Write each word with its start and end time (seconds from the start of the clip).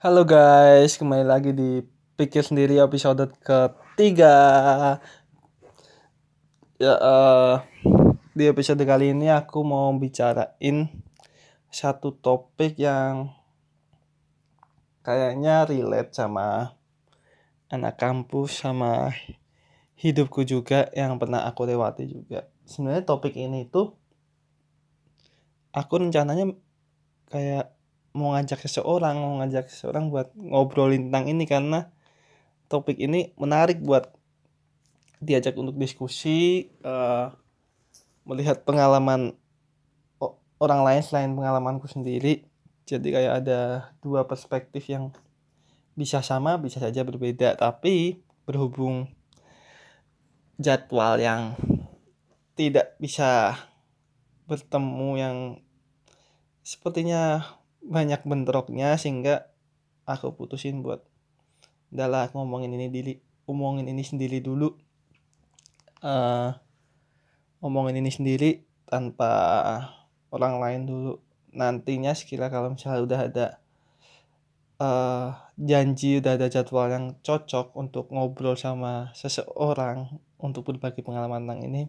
Halo 0.00 0.24
guys, 0.24 0.96
kembali 0.96 1.28
lagi 1.28 1.52
di 1.52 1.84
Pikir 2.16 2.40
Sendiri 2.40 2.80
episode 2.80 3.36
ketiga. 3.44 4.32
Ya, 6.80 6.94
eh, 6.96 7.54
di 8.32 8.48
episode 8.48 8.80
kali 8.88 9.12
ini 9.12 9.28
aku 9.28 9.60
mau 9.60 9.92
bicarain 9.92 10.88
satu 11.68 12.16
topik 12.16 12.80
yang 12.80 13.36
kayaknya 15.04 15.68
relate 15.68 16.16
sama 16.16 16.80
anak 17.68 18.00
kampus 18.00 18.64
sama 18.64 19.12
hidupku 20.00 20.48
juga 20.48 20.88
yang 20.96 21.20
pernah 21.20 21.44
aku 21.44 21.68
lewati 21.68 22.08
juga. 22.08 22.48
Sebenarnya 22.64 23.04
topik 23.04 23.36
ini 23.36 23.68
tuh 23.68 24.00
aku 25.76 25.92
rencananya 26.00 26.56
kayak 27.28 27.76
mau 28.10 28.34
ngajak 28.34 28.66
seseorang 28.66 29.16
mau 29.18 29.38
ngajak 29.42 29.70
seseorang 29.70 30.10
buat 30.10 30.34
ngobrolin 30.34 31.08
tentang 31.08 31.30
ini 31.30 31.44
karena 31.46 31.90
topik 32.66 32.98
ini 32.98 33.34
menarik 33.38 33.82
buat 33.82 34.10
diajak 35.20 35.54
untuk 35.58 35.76
diskusi 35.76 36.70
uh, 36.82 37.30
melihat 38.24 38.62
pengalaman 38.64 39.36
orang 40.60 40.80
lain 40.84 41.02
selain 41.02 41.32
pengalamanku 41.32 41.88
sendiri. 41.88 42.44
Jadi 42.84 43.16
kayak 43.16 43.44
ada 43.44 43.90
dua 44.04 44.28
perspektif 44.28 44.86
yang 44.92 45.14
bisa 45.96 46.24
sama 46.24 46.56
bisa 46.56 46.80
saja 46.80 47.04
berbeda 47.04 47.58
tapi 47.58 48.24
berhubung 48.48 49.10
jadwal 50.56 51.20
yang 51.20 51.56
tidak 52.56 52.96
bisa 52.96 53.56
bertemu 54.48 55.10
yang 55.20 55.36
sepertinya 56.64 57.44
banyak 57.90 58.22
bentroknya 58.22 58.94
sehingga 58.94 59.50
aku 60.06 60.30
putusin 60.38 60.86
buat 60.86 61.02
udahlah 61.90 62.30
ngomongin 62.30 62.70
ini 62.78 62.86
dili 62.86 63.14
ngomongin 63.50 63.90
ini 63.90 64.06
sendiri 64.06 64.38
dulu. 64.38 64.70
Uh, 66.00 66.54
ngomongin 67.60 67.98
ini 67.98 68.08
sendiri 68.14 68.62
tanpa 68.86 69.28
orang 70.30 70.62
lain 70.62 70.82
dulu. 70.86 71.12
Nantinya 71.50 72.14
sekira 72.14 72.46
kalau 72.46 72.70
misalnya 72.70 73.02
udah 73.02 73.20
ada 73.26 73.46
uh, 74.80 75.34
janji 75.60 76.22
udah 76.22 76.38
ada 76.40 76.46
jadwal 76.46 76.88
yang 76.88 77.18
cocok 77.20 77.76
untuk 77.76 78.08
ngobrol 78.14 78.56
sama 78.56 79.12
seseorang 79.12 80.22
untuk 80.40 80.70
berbagi 80.70 81.04
pengalaman 81.04 81.44
tentang 81.44 81.62
ini 81.68 81.82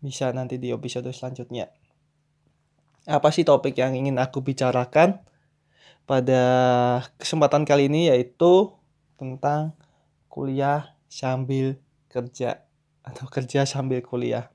bisa 0.00 0.32
nanti 0.32 0.60
di 0.60 0.72
episode 0.72 1.08
selanjutnya 1.12 1.68
apa 3.04 3.28
sih 3.28 3.44
topik 3.44 3.76
yang 3.76 3.92
ingin 3.92 4.16
aku 4.16 4.40
bicarakan 4.40 5.20
pada 6.08 6.42
kesempatan 7.20 7.68
kali 7.68 7.88
ini 7.88 8.08
yaitu 8.08 8.72
tentang 9.20 9.76
kuliah 10.28 10.96
sambil 11.08 11.76
kerja 12.08 12.64
atau 13.04 13.28
kerja 13.28 13.68
sambil 13.68 14.00
kuliah. 14.00 14.48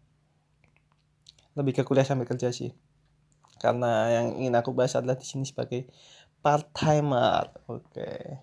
Lebih 1.53 1.81
ke 1.81 1.83
kuliah 1.85 2.05
sambil 2.05 2.25
kerja 2.25 2.49
sih. 2.49 2.73
Karena 3.61 4.09
yang 4.09 4.39
ingin 4.39 4.55
aku 4.57 4.73
bahas 4.73 4.97
adalah 4.97 5.19
di 5.19 5.27
sini 5.27 5.45
sebagai 5.45 5.85
part 6.41 6.65
timer. 6.73 7.53
Oke. 7.69 8.41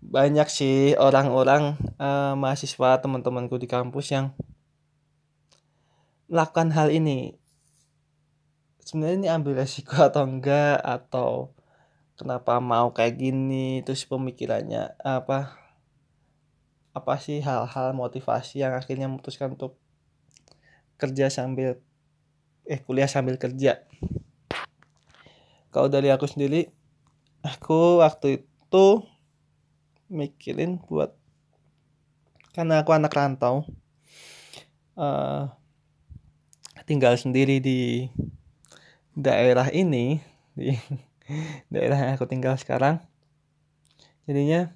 Banyak 0.00 0.48
sih 0.48 0.96
orang-orang 0.96 1.76
uh, 2.00 2.36
mahasiswa 2.36 3.00
teman-temanku 3.00 3.56
di 3.60 3.68
kampus 3.68 4.12
yang 4.12 4.32
melakukan 6.30 6.72
hal 6.72 6.88
ini 6.94 7.39
sebenarnya 8.84 9.16
ini 9.16 9.28
ambil 9.28 9.52
resiko 9.60 10.00
atau 10.08 10.24
enggak? 10.26 10.80
Atau 10.82 11.52
kenapa 12.16 12.58
mau 12.58 12.90
kayak 12.92 13.20
gini? 13.20 13.84
Terus 13.84 14.04
pemikirannya 14.08 14.96
apa 15.00 15.56
apa 16.90 17.14
sih 17.22 17.38
hal-hal 17.38 17.94
motivasi 17.94 18.66
yang 18.66 18.74
akhirnya 18.74 19.06
memutuskan 19.06 19.54
untuk 19.54 19.78
kerja 20.98 21.30
sambil 21.30 21.78
eh 22.66 22.80
kuliah 22.82 23.08
sambil 23.08 23.38
kerja? 23.38 23.86
Kalau 25.70 25.86
dari 25.86 26.10
aku 26.10 26.26
sendiri 26.26 26.66
aku 27.46 28.02
waktu 28.02 28.42
itu 28.42 28.86
mikirin 30.10 30.82
buat 30.82 31.14
karena 32.50 32.82
aku 32.82 32.90
anak 32.90 33.14
rantau 33.14 33.62
uh, 34.98 35.46
tinggal 36.84 37.14
sendiri 37.14 37.62
di 37.62 38.10
daerah 39.14 39.68
ini 39.74 40.22
di 40.54 40.74
daerah 41.72 41.98
yang 41.98 42.10
aku 42.14 42.26
tinggal 42.26 42.54
sekarang 42.58 43.02
jadinya 44.26 44.70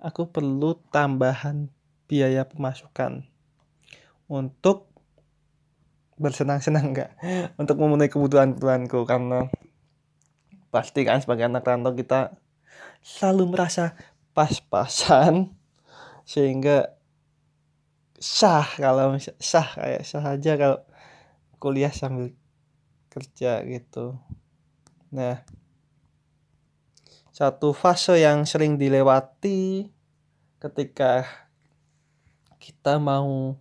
aku 0.00 0.28
perlu 0.28 0.76
tambahan 0.92 1.72
biaya 2.04 2.44
pemasukan 2.44 3.24
untuk 4.28 4.92
bersenang-senang 6.20 6.92
enggak 6.92 7.10
untuk 7.60 7.80
memenuhi 7.80 8.12
kebutuhan-kebutuhanku 8.12 9.00
karena 9.08 9.48
pasti 10.68 11.06
kan 11.06 11.22
sebagai 11.22 11.46
anak 11.48 11.64
rantau 11.64 11.94
kita 11.94 12.34
selalu 13.00 13.56
merasa 13.56 13.96
pas-pasan 14.36 15.54
sehingga 16.32 16.92
sah 18.20 18.64
kalau 18.80 19.16
sah 19.40 19.68
kayak 19.76 20.02
sah 20.06 20.24
aja 20.24 20.56
kalau 20.56 20.78
kuliah 21.60 21.92
sambil 21.92 22.32
kerja 23.14 23.62
gitu. 23.62 24.18
Nah 25.14 25.46
satu 27.30 27.70
fase 27.70 28.18
yang 28.18 28.42
sering 28.42 28.74
dilewati 28.74 29.90
ketika 30.58 31.26
kita 32.58 32.98
mau 32.98 33.58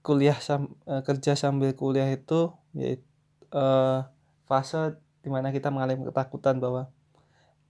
kuliah 0.00 0.36
sam, 0.40 0.72
uh, 0.88 1.04
kerja 1.04 1.36
sambil 1.36 1.76
kuliah 1.76 2.08
itu 2.08 2.52
yaitu 2.72 3.04
uh, 3.52 4.08
fase 4.48 4.96
di 5.20 5.28
mana 5.28 5.52
kita 5.52 5.68
mengalami 5.68 6.08
ketakutan 6.08 6.56
bahwa 6.56 6.88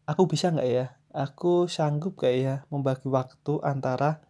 aku 0.06 0.30
bisa 0.30 0.54
nggak 0.54 0.70
ya? 0.70 0.86
Aku 1.10 1.66
sanggup 1.66 2.22
gak 2.22 2.34
ya 2.38 2.54
membagi 2.70 3.10
waktu 3.10 3.58
antara 3.66 4.22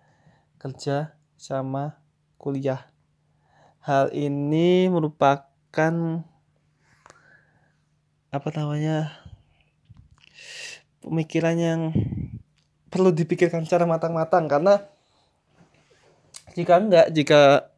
kerja 0.56 1.12
sama 1.36 2.00
kuliah 2.40 2.88
hal 3.80 4.12
ini 4.12 4.92
merupakan 4.92 5.94
apa 8.30 8.48
namanya 8.54 9.10
pemikiran 11.00 11.56
yang 11.56 11.80
perlu 12.92 13.10
dipikirkan 13.10 13.64
secara 13.64 13.88
matang-matang. 13.88 14.46
Karena 14.46 14.84
jika 16.52 16.76
enggak 16.76 17.06
jika 17.16 17.72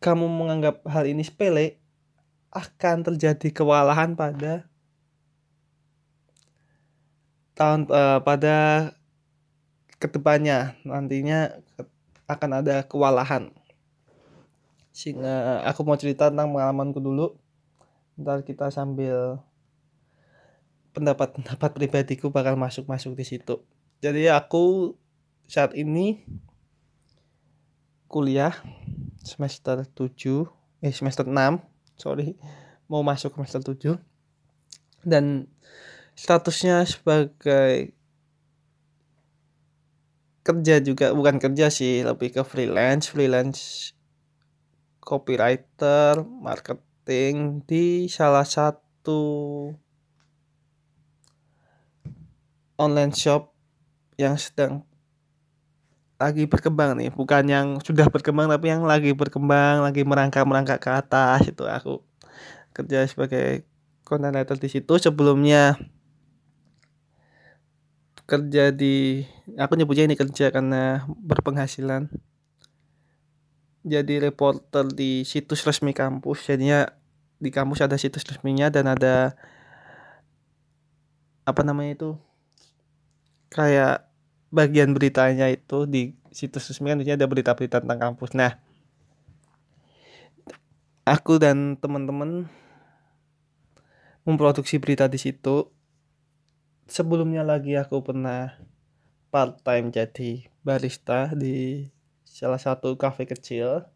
kamu 0.00 0.24
menganggap 0.24 0.80
hal 0.88 1.04
ini 1.04 1.20
sepele 1.20 1.76
akan 2.54 3.04
terjadi 3.04 3.52
kewalahan 3.52 4.16
pada 4.16 4.64
tahun 7.52 7.88
uh, 7.92 8.24
pada 8.24 8.90
ke 10.00 10.08
depannya. 10.08 10.80
Nantinya 10.88 11.52
akan 12.26 12.64
ada 12.64 12.82
kewalahan 12.88 13.55
sehingga 14.96 15.60
aku 15.68 15.84
mau 15.84 16.00
cerita 16.00 16.32
tentang 16.32 16.56
pengalamanku 16.56 17.04
dulu. 17.04 17.36
Ntar 18.16 18.40
kita 18.48 18.72
sambil 18.72 19.44
pendapat-pendapat 20.96 21.76
pribadiku 21.76 22.32
bakal 22.32 22.56
masuk-masuk 22.56 23.12
di 23.12 23.28
situ. 23.28 23.60
Jadi 24.00 24.32
aku 24.32 24.96
saat 25.44 25.76
ini 25.76 26.24
kuliah 28.08 28.56
semester 29.20 29.84
7 29.84 30.48
eh 30.80 30.94
semester 30.94 31.26
6 31.26 31.60
sorry 31.98 32.38
mau 32.86 33.02
masuk 33.02 33.34
semester 33.34 33.74
7 33.74 33.98
dan 35.02 35.50
statusnya 36.14 36.86
sebagai 36.86 37.92
kerja 40.46 40.78
juga 40.78 41.10
bukan 41.10 41.42
kerja 41.42 41.66
sih 41.66 42.06
lebih 42.06 42.38
ke 42.38 42.42
freelance 42.46 43.10
freelance 43.10 43.95
copywriter, 45.06 46.26
marketing 46.26 47.62
di 47.62 48.10
salah 48.10 48.42
satu 48.42 49.70
online 52.74 53.14
shop 53.14 53.54
yang 54.18 54.34
sedang 54.34 54.82
lagi 56.18 56.50
berkembang 56.50 56.98
nih, 56.98 57.14
bukan 57.14 57.44
yang 57.46 57.66
sudah 57.84 58.10
berkembang 58.10 58.50
tapi 58.50 58.72
yang 58.72 58.82
lagi 58.82 59.14
berkembang, 59.14 59.86
lagi 59.86 60.02
merangkak-merangkak 60.02 60.82
ke 60.82 60.90
atas 60.90 61.46
itu. 61.46 61.62
Aku 61.62 62.02
kerja 62.74 63.06
sebagai 63.06 63.62
content 64.02 64.34
writer 64.34 64.58
di 64.58 64.66
situ. 64.66 64.96
Sebelumnya 64.98 65.78
kerja 68.26 68.74
di 68.74 69.22
aku 69.54 69.78
nyebutnya 69.78 70.10
ini 70.10 70.18
kerja 70.18 70.50
karena 70.50 71.06
berpenghasilan 71.06 72.10
jadi 73.86 74.18
reporter 74.18 74.90
di 74.90 75.22
situs 75.22 75.62
resmi 75.62 75.94
kampus. 75.94 76.42
Jadinya 76.50 76.90
di 77.38 77.54
kampus 77.54 77.86
ada 77.86 77.94
situs 77.94 78.26
resminya 78.26 78.66
dan 78.66 78.90
ada 78.90 79.38
apa 81.46 81.62
namanya 81.62 81.94
itu 81.94 82.10
kayak 83.54 84.10
bagian 84.50 84.90
beritanya 84.90 85.46
itu 85.46 85.86
di 85.86 86.18
situs 86.34 86.66
resmi 86.66 86.90
kan 86.90 86.98
ada 86.98 87.30
berita-berita 87.30 87.86
tentang 87.86 88.02
kampus. 88.02 88.34
Nah 88.34 88.58
aku 91.06 91.38
dan 91.38 91.78
teman-teman 91.78 92.50
memproduksi 94.26 94.82
berita 94.82 95.06
di 95.06 95.22
situ. 95.22 95.70
Sebelumnya 96.90 97.46
lagi 97.46 97.78
aku 97.78 98.02
pernah 98.02 98.58
part 99.30 99.62
time 99.62 99.94
jadi 99.94 100.50
barista 100.66 101.30
di 101.34 101.86
salah 102.36 102.60
satu 102.60 103.00
kafe 103.00 103.24
kecil. 103.24 103.88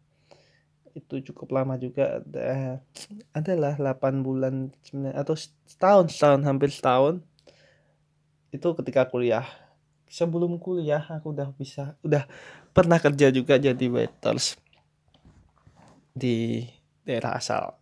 Itu 0.97 1.21
cukup 1.21 1.53
lama 1.53 1.77
juga. 1.77 2.25
Ada 2.25 2.81
adalah 3.37 3.77
8 3.77 4.25
bulan 4.25 4.73
atau 5.13 5.37
setahun 5.37 6.17
setahun 6.17 6.41
hampir 6.41 6.73
setahun. 6.73 7.21
Itu 8.49 8.73
ketika 8.73 9.05
kuliah. 9.05 9.45
Sebelum 10.09 10.59
kuliah 10.59 11.05
aku 11.07 11.31
udah 11.31 11.53
bisa 11.55 11.95
udah 12.03 12.25
pernah 12.75 12.99
kerja 12.99 13.31
juga 13.31 13.55
jadi 13.61 13.85
waiters 13.87 14.57
di 16.11 16.65
daerah 17.07 17.37
asal. 17.37 17.77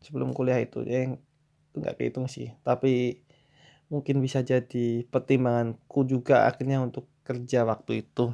Sebelum 0.00 0.32
kuliah 0.32 0.56
itu 0.62 0.86
yang 0.86 1.20
itu 1.68 1.76
nggak 1.82 1.98
kehitung 2.00 2.30
sih. 2.30 2.54
Tapi 2.64 3.20
mungkin 3.92 4.24
bisa 4.24 4.40
jadi 4.40 5.04
pertimbanganku 5.04 6.08
juga 6.08 6.48
akhirnya 6.48 6.80
untuk 6.80 7.04
kerja 7.28 7.68
waktu 7.68 8.06
itu 8.08 8.32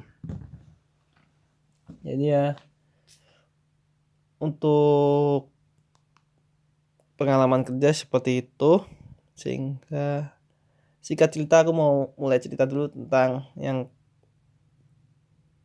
jadi 2.01 2.25
ya 2.25 2.47
untuk 4.41 5.53
pengalaman 7.21 7.61
kerja 7.61 7.93
seperti 7.93 8.49
itu 8.49 8.81
sehingga 9.37 10.33
singkat 11.05 11.33
cerita 11.33 11.61
aku 11.61 11.73
mau 11.77 12.17
mulai 12.17 12.41
cerita 12.41 12.65
dulu 12.65 12.89
tentang 12.89 13.45
yang 13.61 13.93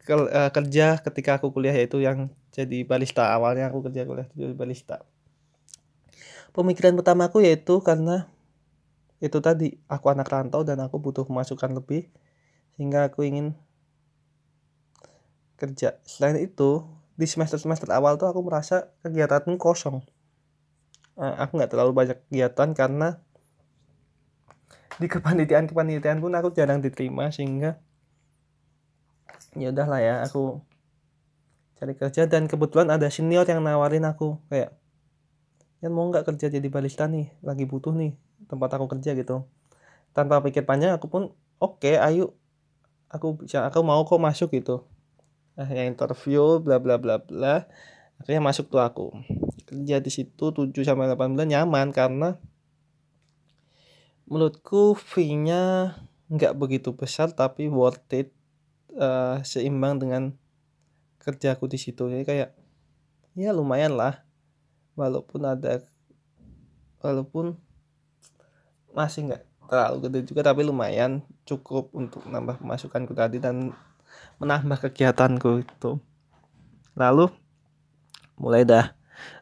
ke, 0.05 0.13
uh, 0.13 0.51
kerja 0.51 1.01
ketika 1.01 1.39
aku 1.39 1.55
kuliah 1.55 1.73
yaitu 1.73 1.99
yang 1.99 2.29
jadi 2.53 2.87
barista. 2.87 3.31
Awalnya 3.35 3.67
aku 3.73 3.87
kerja 3.89 4.07
kuliah 4.07 4.27
jadi 4.37 4.53
barista. 4.53 5.03
Pemikiran 6.55 6.95
pertamaku 6.95 7.43
yaitu 7.43 7.83
karena 7.83 8.31
itu 9.19 9.39
tadi 9.39 9.75
aku 9.87 10.11
anak 10.11 10.27
rantau 10.27 10.63
dan 10.63 10.79
aku 10.83 11.01
butuh 11.01 11.27
pemasukan 11.27 11.71
lebih 11.75 12.07
sehingga 12.75 13.07
aku 13.07 13.23
ingin 13.27 13.55
kerja. 15.65 15.97
Selain 16.05 16.37
itu 16.37 16.85
di 17.17 17.25
semester 17.25 17.57
semester 17.57 17.89
awal 17.89 18.21
tuh 18.21 18.29
aku 18.29 18.45
merasa 18.45 18.93
kegiatanku 19.01 19.57
kosong. 19.57 20.05
Uh, 21.17 21.33
aku 21.41 21.57
nggak 21.57 21.71
terlalu 21.73 21.91
banyak 21.95 22.17
kegiatan 22.27 22.75
karena 22.75 23.17
di 24.99 25.07
kepanitiaan 25.07 25.65
kepanitiaan 25.67 26.19
pun 26.19 26.35
aku 26.35 26.51
jarang 26.55 26.79
diterima 26.79 27.31
sehingga 27.31 27.79
ya 29.55 29.71
udahlah 29.71 29.99
ya 29.99 30.15
aku 30.23 30.59
cari 31.79 31.95
kerja 31.95 32.27
dan 32.27 32.47
kebetulan 32.47 32.91
ada 32.91 33.07
senior 33.11 33.43
yang 33.47 33.63
nawarin 33.63 34.07
aku 34.07 34.39
kayak 34.51 34.75
yang 35.83 35.91
mau 35.91 36.07
nggak 36.07 36.27
kerja 36.27 36.51
jadi 36.51 36.67
barista 36.67 37.07
nih? 37.07 37.31
Lagi 37.43 37.63
butuh 37.63 37.95
nih 37.95 38.15
tempat 38.51 38.75
aku 38.75 38.91
kerja 38.91 39.15
gitu. 39.15 39.47
Tanpa 40.11 40.39
pikir 40.43 40.67
panjang 40.67 40.95
aku 40.95 41.07
pun 41.07 41.23
oke 41.63 41.79
okay, 41.79 41.95
ayo. 41.99 42.35
Aku 43.07 43.39
bisa 43.39 43.63
aku 43.63 43.79
mau 43.87 44.03
kok 44.03 44.19
masuk 44.19 44.51
gitu 44.51 44.83
nah 45.55 45.67
yang 45.71 45.95
interview 45.95 46.59
bla 46.59 46.77
bla 46.83 46.99
bla 46.99 47.19
bla. 47.19 47.67
Akhirnya 48.19 48.43
masuk 48.43 48.71
tuh 48.71 48.79
aku. 48.79 49.11
Kerja 49.67 49.99
di 49.99 50.11
situ 50.11 50.51
7 50.51 50.71
sampai 50.83 51.11
8 51.11 51.35
bulan 51.35 51.49
nyaman 51.51 51.91
karena 51.91 52.39
menurutku 54.25 54.95
fee-nya 54.95 55.95
nggak 56.31 56.57
begitu 56.57 56.95
besar 56.95 57.29
tapi 57.35 57.69
worth 57.69 58.09
it 58.15 58.33
uh, 58.97 59.43
seimbang 59.43 59.99
dengan 59.99 60.35
kerjaku 61.19 61.67
di 61.67 61.79
situ. 61.79 62.07
Jadi 62.07 62.23
kayak 62.23 62.51
ya 63.35 63.51
lumayan 63.51 63.99
lah. 63.99 64.23
Walaupun 64.95 65.43
ada 65.43 65.83
walaupun 67.03 67.59
masih 68.95 69.27
nggak 69.27 69.43
terlalu 69.67 69.97
gede 70.07 70.19
juga 70.31 70.41
tapi 70.45 70.63
lumayan 70.63 71.19
cukup 71.43 71.91
untuk 71.91 72.23
nambah 72.25 72.63
pemasukanku 72.63 73.11
tadi 73.11 73.43
dan 73.43 73.75
menambah 74.39 74.89
kegiatanku 74.89 75.63
itu. 75.63 75.91
Lalu 76.95 77.31
mulai 78.35 78.67
dah 78.67 78.91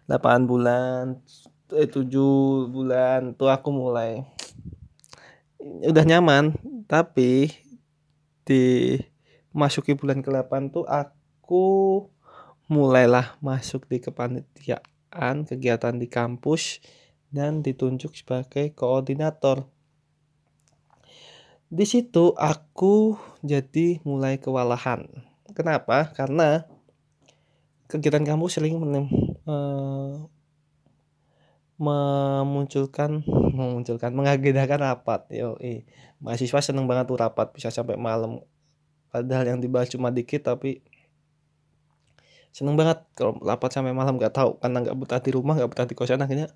8 0.05 0.45
bulan 0.45 1.17
eh 1.73 1.89
7 1.89 2.05
bulan 2.69 3.33
tuh 3.33 3.49
aku 3.49 3.69
mulai. 3.73 4.21
Udah 5.61 6.05
nyaman 6.05 6.53
tapi 6.85 7.49
di 8.43 8.99
masuki 9.55 9.95
bulan 9.95 10.19
ke-8 10.19 10.51
tuh 10.73 10.85
aku 10.85 11.65
mulailah 12.67 13.37
masuk 13.39 13.87
di 13.87 14.01
kepanitiaan 14.01 15.45
kegiatan 15.47 15.95
di 15.95 16.07
kampus 16.09 16.83
dan 17.33 17.65
ditunjuk 17.65 18.13
sebagai 18.13 18.73
koordinator 18.77 19.72
di 21.73 21.85
situ 21.89 22.37
aku 22.37 23.17
jadi 23.41 23.97
mulai 24.05 24.37
kewalahan. 24.37 25.09
Kenapa? 25.57 26.13
Karena 26.13 26.69
kegiatan 27.89 28.21
kamu 28.21 28.45
sering 28.45 28.77
menem, 28.77 29.09
uh, 29.49 30.29
memunculkan 31.81 33.25
memunculkan 33.25 34.13
mengagendakan 34.13 34.93
rapat 34.93 35.25
yo 35.33 35.57
eh 35.57 35.89
mahasiswa 36.21 36.61
seneng 36.61 36.85
banget 36.85 37.09
tuh 37.09 37.17
rapat 37.17 37.49
bisa 37.57 37.73
sampai 37.73 37.97
malam. 37.97 38.45
Padahal 39.09 39.57
yang 39.57 39.59
dibahas 39.61 39.89
cuma 39.89 40.13
dikit 40.13 40.45
tapi 40.45 40.85
seneng 42.53 42.77
banget. 42.77 43.01
Kalau 43.17 43.41
rapat 43.41 43.73
sampai 43.73 43.97
malam 43.97 44.21
nggak 44.21 44.33
tahu. 44.37 44.61
Karena 44.61 44.77
nggak 44.85 44.97
betah 45.01 45.21
di 45.25 45.31
rumah 45.33 45.57
nggak 45.57 45.69
betah 45.73 45.87
di 45.89 45.97
kosan 45.97 46.21
akhirnya 46.21 46.53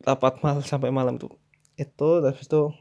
rapat 0.00 0.40
malam 0.40 0.64
sampai 0.64 0.88
malam 0.88 1.20
tuh. 1.20 1.36
Itu 1.76 2.24
terus 2.24 2.48
itu 2.48 2.72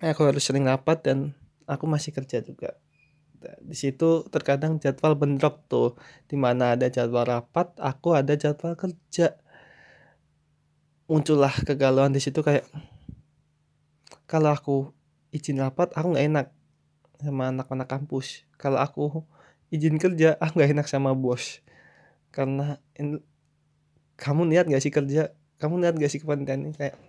aku 0.00 0.22
harus 0.28 0.44
sering 0.44 0.68
rapat 0.68 1.00
dan 1.04 1.32
aku 1.64 1.84
masih 1.88 2.12
kerja 2.12 2.44
juga. 2.44 2.76
Di 3.62 3.76
situ 3.76 4.26
terkadang 4.32 4.80
jadwal 4.82 5.14
bentrok 5.14 5.68
tuh 5.70 5.94
di 6.26 6.34
mana 6.34 6.74
ada 6.74 6.90
jadwal 6.90 7.24
rapat 7.24 7.70
aku 7.78 8.16
ada 8.16 8.34
jadwal 8.34 8.74
kerja. 8.74 9.36
Muncullah 11.06 11.54
kegalauan 11.62 12.10
di 12.10 12.18
situ 12.18 12.42
kayak 12.42 12.66
kalau 14.26 14.50
aku 14.50 14.76
izin 15.30 15.62
rapat 15.62 15.94
aku 15.94 16.16
nggak 16.16 16.26
enak 16.26 16.46
sama 17.22 17.54
anak-anak 17.54 17.88
kampus. 17.88 18.42
Kalau 18.58 18.82
aku 18.82 19.22
izin 19.70 20.00
kerja 20.02 20.34
aku 20.42 20.58
nggak 20.58 20.72
enak 20.74 20.86
sama 20.90 21.14
bos. 21.14 21.62
Karena 22.34 22.76
in, 22.98 23.22
kamu 24.20 24.48
niat 24.48 24.68
gak 24.68 24.82
sih 24.84 24.92
kerja? 24.92 25.32
Kamu 25.56 25.80
niat 25.80 25.96
gak 25.96 26.12
sih 26.12 26.20
kepanitiaan 26.20 26.68
ini? 26.68 26.76
Kayak 26.76 27.00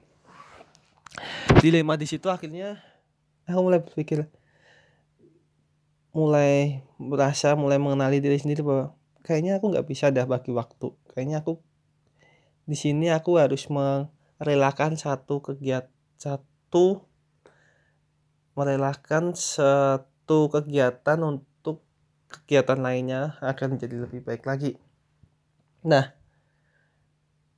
dilema 1.62 1.98
di 1.98 2.06
situ 2.06 2.30
akhirnya 2.30 2.82
aku 3.48 3.60
mulai 3.64 3.80
berpikir 3.82 4.30
mulai 6.18 6.82
merasa 6.98 7.54
mulai 7.54 7.78
mengenali 7.78 8.18
diri 8.18 8.42
sendiri 8.42 8.66
bahwa 8.66 8.98
kayaknya 9.22 9.62
aku 9.62 9.70
nggak 9.70 9.86
bisa 9.86 10.10
dah 10.10 10.26
bagi 10.26 10.50
waktu. 10.50 10.90
Kayaknya 11.14 11.46
aku 11.46 11.62
di 12.66 12.74
sini 12.74 13.14
aku 13.14 13.38
harus 13.38 13.70
merelakan 13.70 14.98
satu 14.98 15.40
kegiatan 15.40 15.94
satu 16.18 17.06
merelakan 18.58 19.38
satu 19.38 20.50
kegiatan 20.50 21.22
untuk 21.22 21.86
kegiatan 22.26 22.82
lainnya 22.82 23.38
akan 23.46 23.78
menjadi 23.78 24.10
lebih 24.10 24.26
baik 24.26 24.44
lagi. 24.50 24.74
Nah 25.86 26.18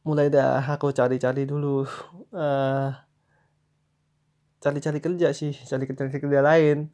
mulai 0.04 0.28
dah 0.28 0.60
aku 0.68 0.92
cari-cari 0.92 1.48
dulu 1.48 1.88
uh, 2.36 2.92
cari-cari 4.60 5.00
kerja 5.00 5.32
sih 5.32 5.56
cari 5.56 5.88
kerja 5.88 6.12
kerja 6.12 6.42
lain. 6.44 6.92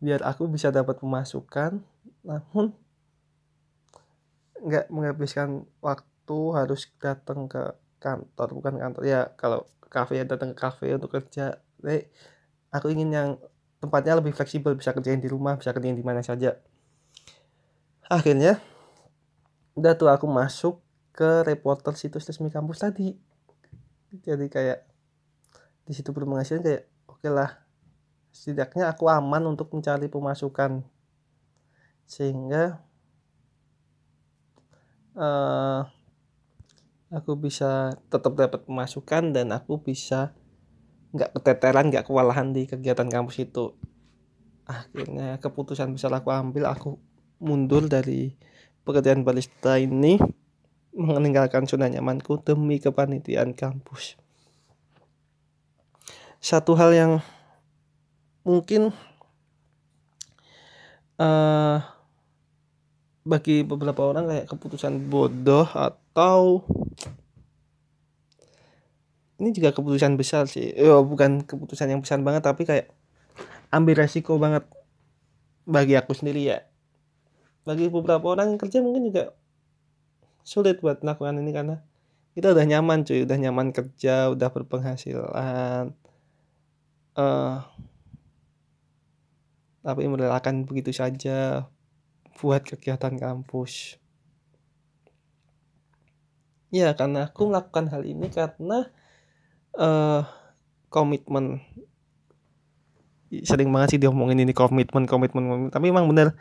Biar 0.00 0.20
aku 0.24 0.48
bisa 0.48 0.72
dapat 0.72 1.00
pemasukan 1.00 1.80
namun 2.24 2.72
nggak 4.64 4.88
menghabiskan 4.88 5.68
waktu 5.84 6.38
harus 6.56 6.88
datang 7.00 7.46
ke 7.46 7.76
kantor. 8.00 8.48
Bukan 8.56 8.74
kantor 8.80 9.02
ya 9.04 9.20
kalau 9.36 9.68
kafe 9.92 10.18
ya 10.20 10.24
datang 10.24 10.56
ke 10.56 10.58
kafe 10.58 10.88
untuk 10.96 11.12
kerja. 11.12 11.60
Eh, 11.84 12.08
aku 12.72 12.88
ingin 12.90 13.12
yang 13.12 13.28
tempatnya 13.84 14.16
lebih 14.16 14.32
fleksibel 14.32 14.72
bisa 14.72 14.96
kerjain 14.96 15.20
di 15.20 15.28
rumah 15.28 15.60
bisa 15.60 15.76
kerjain 15.76 15.94
di 15.94 16.04
mana 16.04 16.24
saja. 16.24 16.56
Akhirnya 18.08 18.60
udah 19.76 19.92
tuh 19.96 20.08
aku 20.08 20.24
masuk 20.24 20.80
ke 21.12 21.44
reporter 21.44 21.92
situs 21.94 22.24
resmi 22.24 22.48
kampus 22.48 22.82
tadi. 22.82 23.12
Jadi 24.24 24.46
kayak 24.48 24.93
di 25.84 25.92
situ 25.92 26.10
berpenghasilan 26.16 26.64
kayak 26.64 26.82
oke 27.04 27.20
okay 27.20 27.30
lah 27.32 27.64
setidaknya 28.34 28.90
aku 28.90 29.06
aman 29.06 29.54
untuk 29.54 29.70
mencari 29.70 30.10
pemasukan. 30.10 30.82
Sehingga 32.04 32.82
uh, 35.14 35.86
aku 37.14 37.32
bisa 37.38 37.94
tetap 38.10 38.34
dapat 38.34 38.66
pemasukan 38.66 39.30
dan 39.30 39.54
aku 39.54 39.78
bisa 39.78 40.34
nggak 41.14 41.30
keteteran 41.38 41.94
nggak 41.94 42.10
kewalahan 42.10 42.50
di 42.50 42.66
kegiatan 42.66 43.06
kampus 43.06 43.46
itu. 43.46 43.78
Akhirnya 44.66 45.38
keputusan 45.38 45.94
besar 45.94 46.10
aku 46.10 46.34
ambil 46.34 46.66
aku 46.66 46.98
mundur 47.38 47.86
dari 47.86 48.34
pekerjaan 48.82 49.22
barista 49.22 49.78
ini 49.78 50.18
meninggalkan 50.96 51.68
zona 51.70 51.86
nyamanku 51.86 52.42
demi 52.42 52.80
kepanitiaan 52.80 53.52
kampus 53.52 54.23
satu 56.44 56.76
hal 56.76 56.92
yang 56.92 57.12
mungkin 58.44 58.92
uh, 61.16 61.80
bagi 63.24 63.64
beberapa 63.64 64.04
orang 64.04 64.28
kayak 64.28 64.52
keputusan 64.52 65.08
bodoh 65.08 65.64
atau 65.72 66.60
ini 69.40 69.56
juga 69.56 69.72
keputusan 69.72 70.20
besar 70.20 70.44
sih. 70.44 70.76
Oh, 70.84 71.00
bukan 71.00 71.48
keputusan 71.48 71.88
yang 71.88 72.04
besar 72.04 72.20
banget 72.20 72.44
tapi 72.44 72.68
kayak 72.68 72.92
ambil 73.72 74.04
resiko 74.04 74.36
banget 74.36 74.68
bagi 75.64 75.96
aku 75.96 76.12
sendiri 76.12 76.44
ya. 76.44 76.68
Bagi 77.64 77.88
beberapa 77.88 78.28
orang 78.28 78.52
yang 78.52 78.60
kerja 78.60 78.84
mungkin 78.84 79.08
juga 79.08 79.32
sulit 80.44 80.84
buat 80.84 81.00
melakukan 81.00 81.40
ini 81.40 81.56
karena 81.56 81.80
kita 82.36 82.52
udah 82.52 82.68
nyaman 82.68 83.08
cuy 83.08 83.24
udah 83.24 83.38
nyaman 83.40 83.72
kerja 83.72 84.28
udah 84.28 84.52
berpenghasilan 84.52 86.03
uh, 87.18 87.62
tapi 89.84 90.08
merelakan 90.08 90.64
begitu 90.64 90.96
saja 90.96 91.68
buat 92.40 92.64
kegiatan 92.64 93.14
kampus 93.20 94.00
ya 96.74 96.90
karena 96.98 97.30
aku 97.30 97.46
melakukan 97.46 97.86
hal 97.92 98.02
ini 98.02 98.26
karena 98.32 98.90
uh, 99.78 100.26
komitmen 100.90 101.62
sering 103.42 103.70
banget 103.70 103.98
sih 103.98 104.00
diomongin 104.02 104.42
ini 104.42 104.54
komitmen 104.54 105.06
komitmen, 105.06 105.44
komitmen. 105.46 105.70
tapi 105.70 105.90
emang 105.90 106.10
bener 106.10 106.34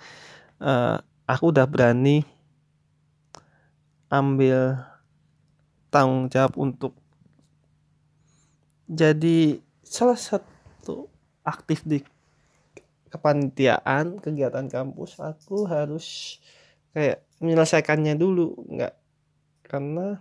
uh, 0.61 0.97
aku 1.29 1.53
udah 1.53 1.65
berani 1.69 2.25
ambil 4.09 4.77
tanggung 5.89 6.29
jawab 6.29 6.53
untuk 6.57 6.93
jadi 8.89 9.57
salah 9.81 10.17
satu 10.17 10.52
aktif 11.43 11.83
di 11.87 12.03
kepanitiaan 13.13 14.17
kegiatan 14.17 14.65
kampus 14.65 15.21
aku 15.21 15.69
harus 15.69 16.39
kayak 16.97 17.21
menyelesaikannya 17.37 18.17
dulu 18.17 18.57
nggak 18.73 18.93
karena 19.69 20.17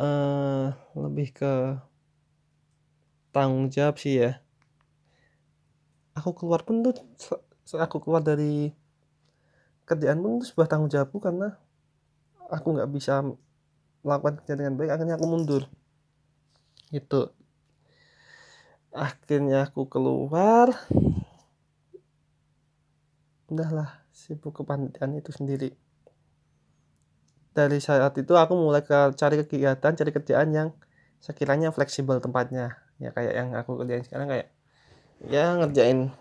uh, 0.00 0.72
lebih 0.96 1.32
ke 1.36 1.52
tanggung 3.30 3.68
jawab 3.70 3.96
sih 4.00 4.20
ya. 4.20 4.40
Aku 6.16 6.34
keluar 6.34 6.66
pun 6.66 6.82
tuh 6.82 6.96
aku 7.78 8.02
keluar 8.02 8.20
dari 8.20 8.74
kerjaan 9.86 10.20
pun 10.20 10.40
itu 10.40 10.50
sebuah 10.50 10.68
tanggung 10.68 10.90
jawabku 10.90 11.22
karena 11.22 11.54
aku 12.50 12.74
nggak 12.74 12.90
bisa 12.90 13.22
melakukan 14.02 14.42
kerja 14.42 14.54
dengan 14.58 14.74
baik 14.76 14.90
akhirnya 14.90 15.16
aku 15.16 15.26
mundur. 15.28 15.62
Itu 16.90 17.30
akhirnya 18.94 19.70
aku 19.70 19.86
keluar. 19.86 20.74
Udahlah 23.50 24.06
sibuk 24.14 24.62
kepanitiaan 24.62 25.18
itu 25.18 25.30
sendiri. 25.34 25.74
Dari 27.50 27.78
saat 27.82 28.14
itu 28.14 28.38
aku 28.38 28.54
mulai 28.54 28.86
ke 28.86 29.10
cari 29.18 29.42
kegiatan 29.42 29.92
cari 29.94 30.10
kerjaan 30.14 30.50
yang 30.54 30.68
sekiranya 31.18 31.74
fleksibel 31.74 32.22
tempatnya. 32.22 32.78
Ya 33.02 33.10
kayak 33.10 33.34
yang 33.34 33.48
aku 33.58 33.80
kerjain 33.82 34.06
sekarang 34.06 34.28
kayak 34.30 34.48
ya 35.26 35.58
ngerjain 35.58 36.14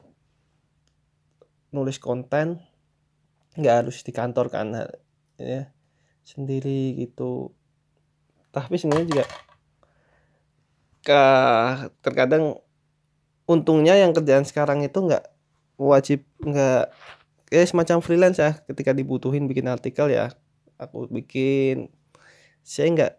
nulis 1.69 2.01
konten. 2.01 2.65
Nggak 3.53 3.75
harus 3.85 4.01
di 4.01 4.11
kantor 4.13 4.49
kan 4.49 4.73
ya 5.37 5.69
sendiri 6.25 6.97
gitu. 6.97 7.53
Tapi 8.49 8.73
sebenarnya 8.81 9.05
juga 9.05 9.25
ke 11.03 11.23
terkadang 12.03 12.59
untungnya 13.49 13.97
yang 13.97 14.13
kerjaan 14.13 14.45
sekarang 14.45 14.85
itu 14.85 14.99
nggak 14.99 15.25
wajib 15.79 16.21
nggak 16.43 16.91
ya 17.49 17.63
semacam 17.65 17.97
freelance 18.03 18.37
ya 18.37 18.61
ketika 18.67 18.93
dibutuhin 18.93 19.49
bikin 19.49 19.65
artikel 19.65 20.11
ya 20.11 20.29
aku 20.79 21.11
bikin. 21.11 21.91
Saya 22.63 22.87
nggak 22.95 23.13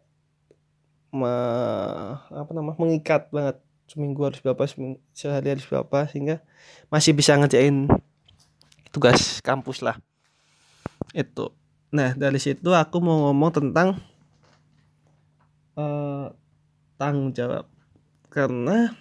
me, 1.13 1.35
apa 2.33 2.51
nama 2.57 2.73
mengikat 2.75 3.29
banget 3.29 3.61
seminggu 3.91 4.23
harus 4.25 4.41
berapa 4.41 4.63
seminggu, 4.65 4.99
sehari 5.13 5.53
harus 5.53 5.67
berapa 5.69 6.09
sehingga 6.09 6.41
masih 6.89 7.13
bisa 7.13 7.37
ngerjain 7.37 7.87
tugas 8.91 9.45
kampus 9.45 9.85
lah. 9.85 10.01
Itu. 11.13 11.53
Nah 11.93 12.17
dari 12.17 12.41
situ 12.41 12.73
aku 12.73 13.03
mau 13.03 13.29
ngomong 13.29 13.51
tentang 13.51 13.99
uh, 15.75 16.33
tanggung 17.01 17.33
jawab 17.33 17.65
karena 18.29 18.93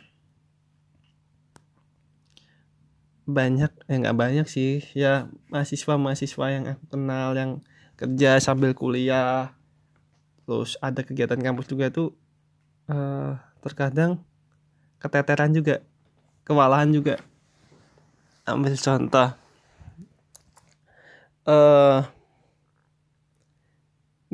banyak 3.27 3.69
ya 3.85 3.95
nggak 3.99 4.17
banyak 4.17 4.47
sih 4.47 4.79
ya 4.95 5.27
mahasiswa 5.51 5.99
mahasiswa 5.99 6.45
yang 6.49 6.63
aku 6.71 6.83
kenal 6.95 7.35
yang 7.35 7.51
kerja 7.99 8.39
sambil 8.39 8.71
kuliah 8.71 9.51
terus 10.47 10.79
ada 10.79 11.03
kegiatan 11.03 11.37
kampus 11.37 11.67
juga 11.67 11.91
tuh 11.91 12.15
uh, 12.89 13.37
terkadang 13.61 14.23
keteteran 14.97 15.53
juga 15.53 15.83
kewalahan 16.47 16.89
juga. 16.89 17.21
Ambil 18.49 18.73
contoh 18.73 19.29
uh, 21.45 22.01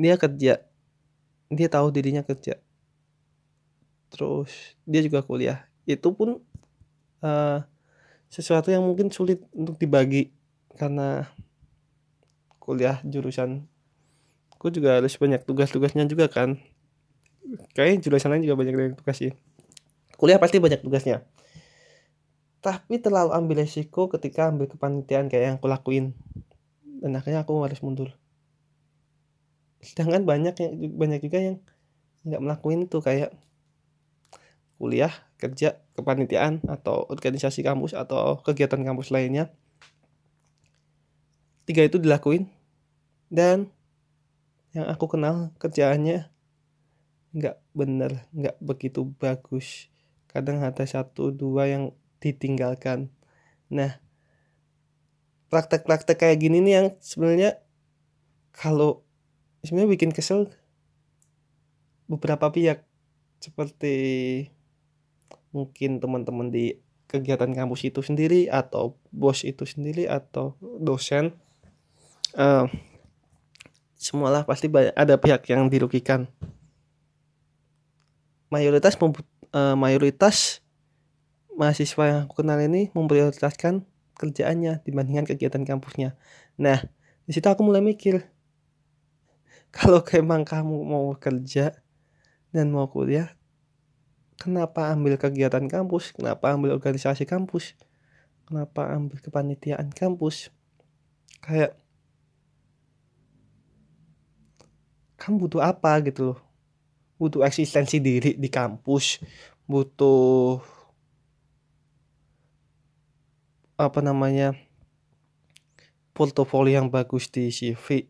dia 0.00 0.14
kerja 0.16 0.54
dia 1.52 1.68
tahu 1.68 1.88
dirinya 1.92 2.24
kerja 2.24 2.56
terus 4.16 4.74
dia 4.88 5.04
juga 5.04 5.20
kuliah. 5.20 5.68
Itu 5.84 6.16
pun 6.16 6.40
uh, 7.20 7.58
sesuatu 8.32 8.72
yang 8.72 8.82
mungkin 8.82 9.12
sulit 9.12 9.44
untuk 9.52 9.76
dibagi 9.76 10.32
karena 10.74 11.28
kuliah 12.58 12.98
jurusan. 13.04 13.68
Aku 14.56 14.72
juga 14.72 14.98
harus 14.98 15.14
banyak 15.14 15.44
tugas-tugasnya 15.44 16.08
juga 16.08 16.26
kan. 16.32 16.56
Kayak 17.76 18.02
jurusan 18.02 18.32
lain 18.32 18.42
juga 18.42 18.58
banyak 18.58 18.74
yang 18.74 18.98
tugas 18.98 19.20
sih. 19.20 19.32
Kuliah 20.16 20.40
pasti 20.40 20.58
banyak 20.58 20.80
tugasnya. 20.80 21.22
Tapi 22.64 22.98
terlalu 22.98 23.30
ambil 23.36 23.62
resiko 23.62 24.10
ketika 24.10 24.50
ambil 24.50 24.66
kepanitiaan 24.66 25.30
kayak 25.30 25.44
yang 25.44 25.56
aku 25.60 25.68
lakuin. 25.70 26.16
Dan 26.82 27.14
akhirnya 27.14 27.46
aku 27.46 27.62
harus 27.62 27.78
mundur. 27.84 28.16
Sedangkan 29.78 30.26
banyak 30.26 30.56
yang 30.58 30.72
banyak 30.98 31.20
juga 31.22 31.38
yang 31.38 31.56
nggak 32.26 32.42
melakuin 32.42 32.90
itu 32.90 32.98
kayak 32.98 33.30
kuliah 34.76 35.12
kerja 35.36 35.80
kepanitiaan 35.96 36.64
atau 36.68 37.08
organisasi 37.08 37.64
kampus 37.64 37.96
atau 37.96 38.40
kegiatan 38.40 38.80
kampus 38.80 39.12
lainnya. 39.12 39.52
Tiga 41.68 41.82
itu 41.84 42.00
dilakuin. 42.00 42.48
Dan 43.26 43.72
yang 44.76 44.86
aku 44.86 45.16
kenal 45.16 45.50
kerjaannya 45.58 46.30
nggak 47.36 47.56
bener 47.76 48.28
nggak 48.32 48.56
begitu 48.60 49.08
bagus. 49.16 49.88
Kadang 50.28 50.64
ada 50.64 50.84
satu 50.84 51.32
dua 51.32 51.68
yang 51.68 51.92
ditinggalkan. 52.20 53.12
Nah 53.72 54.00
praktek-praktek 55.48 56.16
kayak 56.20 56.38
gini 56.40 56.60
nih 56.60 56.74
yang 56.80 56.86
sebenarnya 57.00 57.60
kalau 58.52 59.04
sebenarnya 59.64 59.90
bikin 59.96 60.12
kesel 60.12 60.52
beberapa 62.08 62.48
pihak. 62.52 62.86
Seperti 63.36 63.94
mungkin 65.56 65.96
teman-teman 65.96 66.52
di 66.52 66.76
kegiatan 67.08 67.48
kampus 67.56 67.88
itu 67.88 68.04
sendiri 68.04 68.52
atau 68.52 68.98
bos 69.08 69.40
itu 69.46 69.64
sendiri 69.64 70.04
atau 70.04 70.58
dosen 70.60 71.32
uh, 72.36 72.68
semualah 73.96 74.44
pasti 74.44 74.68
banyak 74.68 74.92
ada 74.92 75.16
pihak 75.16 75.48
yang 75.48 75.72
dirugikan. 75.72 76.28
Mayoritas 78.52 78.94
uh, 79.00 79.74
mayoritas 79.74 80.60
mahasiswa 81.56 82.04
yang 82.04 82.18
aku 82.28 82.44
kenal 82.44 82.60
ini 82.60 82.92
memprioritaskan 82.92 83.82
kerjaannya 84.20 84.84
dibandingkan 84.84 85.24
kegiatan 85.24 85.64
kampusnya. 85.64 86.14
Nah 86.60 86.84
di 87.24 87.32
situ 87.32 87.48
aku 87.48 87.64
mulai 87.64 87.80
mikir 87.80 88.22
kalau 89.76 90.04
emang 90.12 90.44
kamu 90.44 90.76
mau 90.84 91.16
kerja 91.16 91.74
dan 92.52 92.70
mau 92.70 92.86
kuliah 92.86 93.32
kenapa 94.40 94.92
ambil 94.92 95.16
kegiatan 95.16 95.66
kampus? 95.66 96.12
Kenapa 96.16 96.52
ambil 96.52 96.76
organisasi 96.76 97.24
kampus? 97.24 97.76
Kenapa 98.46 98.92
ambil 98.94 99.18
kepanitiaan 99.18 99.90
kampus? 99.90 100.54
Kayak 101.42 101.74
kamu 105.18 105.48
butuh 105.48 105.62
apa 105.64 105.98
gitu 106.06 106.32
loh? 106.32 106.38
Butuh 107.16 107.42
eksistensi 107.48 107.96
diri 107.96 108.36
di 108.36 108.48
kampus 108.52 109.24
butuh 109.66 110.62
apa 113.74 113.98
namanya 113.98 114.54
portofolio 116.14 116.78
yang 116.80 116.88
bagus 116.88 117.26
di 117.28 117.50
CV 117.50 118.06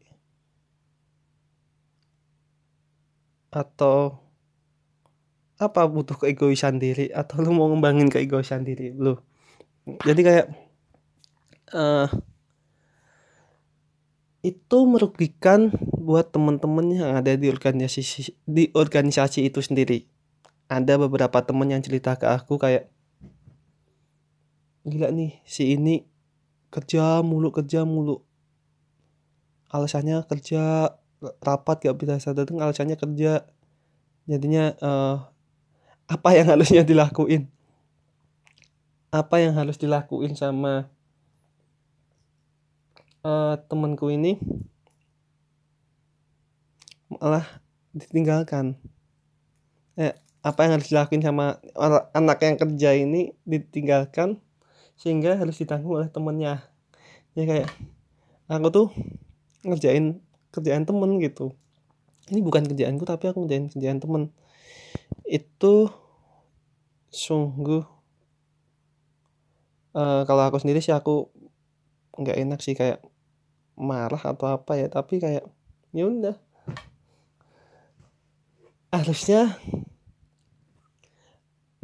atau 3.48 4.20
apa 5.56 5.88
butuh 5.88 6.16
keegoisan 6.20 6.76
diri? 6.76 7.08
Atau 7.12 7.40
lu 7.40 7.56
mau 7.56 7.68
ngembangin 7.72 8.12
keegoisan 8.12 8.64
diri 8.64 8.92
lu? 8.92 9.16
Jadi 10.02 10.20
kayak 10.20 10.46
uh, 11.72 12.08
itu 14.46 14.78
merugikan 14.86 15.74
buat 15.98 16.30
temen-temen 16.30 16.86
yang 16.94 17.10
ada 17.18 17.34
di 17.34 17.50
organisasi 17.50 18.34
di 18.46 18.70
organisasi 18.70 19.42
itu 19.42 19.58
sendiri. 19.58 20.06
Ada 20.70 20.98
beberapa 20.98 21.42
temen 21.42 21.70
yang 21.70 21.82
cerita 21.82 22.14
ke 22.18 22.26
aku 22.26 22.58
kayak 22.58 22.90
gila 24.86 25.10
nih 25.10 25.42
si 25.42 25.74
ini 25.74 26.06
kerja 26.70 27.22
mulu 27.26 27.50
kerja 27.50 27.82
mulu. 27.82 28.22
Alasannya 29.66 30.22
kerja 30.30 30.94
rapat 31.42 31.90
gak 31.90 31.96
bisa 31.98 32.30
datang 32.30 32.62
alasannya 32.62 32.94
kerja. 32.94 33.50
Jadinya 34.26 34.74
uh, 34.82 35.16
apa 36.06 36.28
yang 36.38 36.46
harusnya 36.54 36.82
dilakuin? 36.86 37.50
Apa 39.10 39.42
yang 39.42 39.58
harus 39.58 39.78
dilakuin 39.78 40.38
sama 40.38 40.90
uh, 43.26 43.58
temanku 43.66 44.10
ini? 44.14 44.38
Malah 47.10 47.46
ditinggalkan. 47.94 48.78
Eh, 49.98 50.14
apa 50.46 50.62
yang 50.62 50.78
harus 50.78 50.90
dilakuin 50.94 51.22
sama 51.26 51.58
anak 52.14 52.38
yang 52.38 52.54
kerja 52.54 52.90
ini 52.94 53.34
ditinggalkan 53.42 54.38
sehingga 54.94 55.34
harus 55.34 55.58
ditanggung 55.58 55.98
oleh 55.98 56.08
temennya 56.08 56.64
ya 57.36 57.44
kayak 57.44 57.68
aku 58.48 58.68
tuh 58.72 58.88
ngerjain 59.66 60.22
kerjaan 60.54 60.88
temen 60.88 61.20
gitu. 61.20 61.52
Ini 62.32 62.40
bukan 62.40 62.64
kerjaanku 62.64 63.04
tapi 63.04 63.28
aku 63.28 63.44
ngerjain 63.44 63.68
kerjaan 63.74 63.98
temen 64.00 64.32
itu 65.26 65.90
sungguh 67.10 67.82
uh, 69.96 70.22
kalau 70.28 70.42
aku 70.46 70.60
sendiri 70.62 70.78
sih 70.78 70.94
aku 70.94 71.32
nggak 72.16 72.36
enak 72.36 72.60
sih 72.62 72.76
kayak 72.76 73.00
marah 73.76 74.20
atau 74.20 74.48
apa 74.48 74.72
ya 74.80 74.88
tapi 74.88 75.20
kayak 75.20 75.44
ya 75.92 76.04
udah. 76.08 76.36
Harusnya 78.92 79.60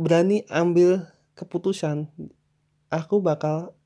berani 0.00 0.48
ambil 0.48 1.04
keputusan. 1.36 2.08
Aku 2.88 3.20
bakal 3.20 3.76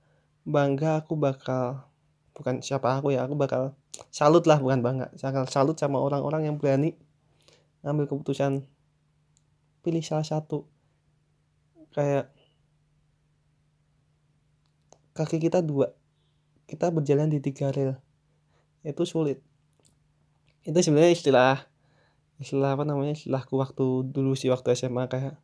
bangga 0.47 1.03
aku 1.03 1.19
bakal 1.19 1.91
bukan 2.35 2.63
siapa 2.63 3.03
aku 3.03 3.15
ya 3.15 3.27
aku 3.27 3.35
bakal 3.35 3.75
salut 4.15 4.47
lah 4.47 4.63
bukan 4.63 4.79
bangga 4.79 5.11
bakal 5.19 5.43
salut 5.51 5.75
sama 5.75 5.99
orang-orang 5.99 6.47
yang 6.47 6.55
berani 6.55 6.95
ambil 7.83 8.07
keputusan 8.07 8.63
pilih 9.87 10.03
salah 10.03 10.27
satu. 10.27 10.67
Kayak 11.95 12.35
kaki 15.15 15.39
kita 15.39 15.63
dua. 15.63 15.95
Kita 16.67 16.91
berjalan 16.91 17.31
di 17.31 17.39
tiga 17.39 17.71
rel. 17.71 17.95
Itu 18.83 19.07
sulit. 19.07 19.39
Itu 20.67 20.75
sebenarnya 20.83 21.15
istilah 21.15 21.71
istilah 22.37 22.75
apa 22.75 22.85
namanya 22.85 23.17
istilahku 23.17 23.57
waktu 23.57 24.13
dulu 24.13 24.37
sih 24.37 24.53
waktu 24.53 24.77
SMA 24.77 25.09
kayak 25.09 25.41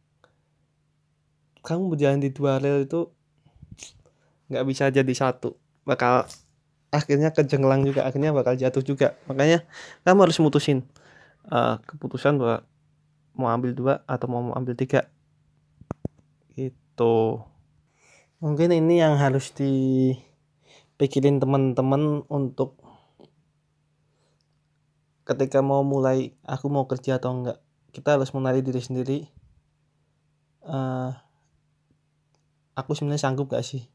kamu 1.65 1.89
berjalan 1.95 2.21
di 2.21 2.29
dua 2.35 2.61
rel 2.61 2.85
itu 2.85 3.15
nggak 4.51 4.67
bisa 4.67 4.91
jadi 4.91 5.15
satu. 5.15 5.55
Bakal 5.87 6.27
akhirnya 6.91 7.31
kejenglang 7.31 7.87
juga 7.87 8.05
akhirnya 8.05 8.35
bakal 8.35 8.59
jatuh 8.59 8.83
juga. 8.83 9.15
Makanya 9.31 9.63
kamu 10.03 10.27
harus 10.27 10.43
mutusin 10.43 10.83
uh, 11.49 11.79
keputusan 11.87 12.37
bahwa 12.37 12.67
mau 13.37 13.49
ambil 13.53 13.73
dua 13.73 13.95
atau 14.05 14.27
mau 14.29 14.53
ambil 14.53 14.77
tiga. 14.77 15.09
Itu 16.53 17.43
mungkin 18.43 18.75
ini 18.75 19.01
yang 19.01 19.17
harus 19.17 19.55
dipikirin 19.55 21.39
teman-teman 21.39 22.27
untuk 22.29 22.77
ketika 25.23 25.63
mau 25.63 25.87
mulai 25.87 26.35
aku 26.45 26.67
mau 26.69 26.85
kerja 26.85 27.17
atau 27.17 27.33
enggak. 27.33 27.59
Kita 27.93 28.17
harus 28.17 28.33
mengenali 28.33 28.65
diri 28.65 28.81
sendiri. 28.81 29.19
Uh, 30.63 31.13
aku 32.73 32.95
sebenarnya 32.97 33.29
sanggup 33.29 33.51
gak 33.51 33.67
sih 33.67 33.91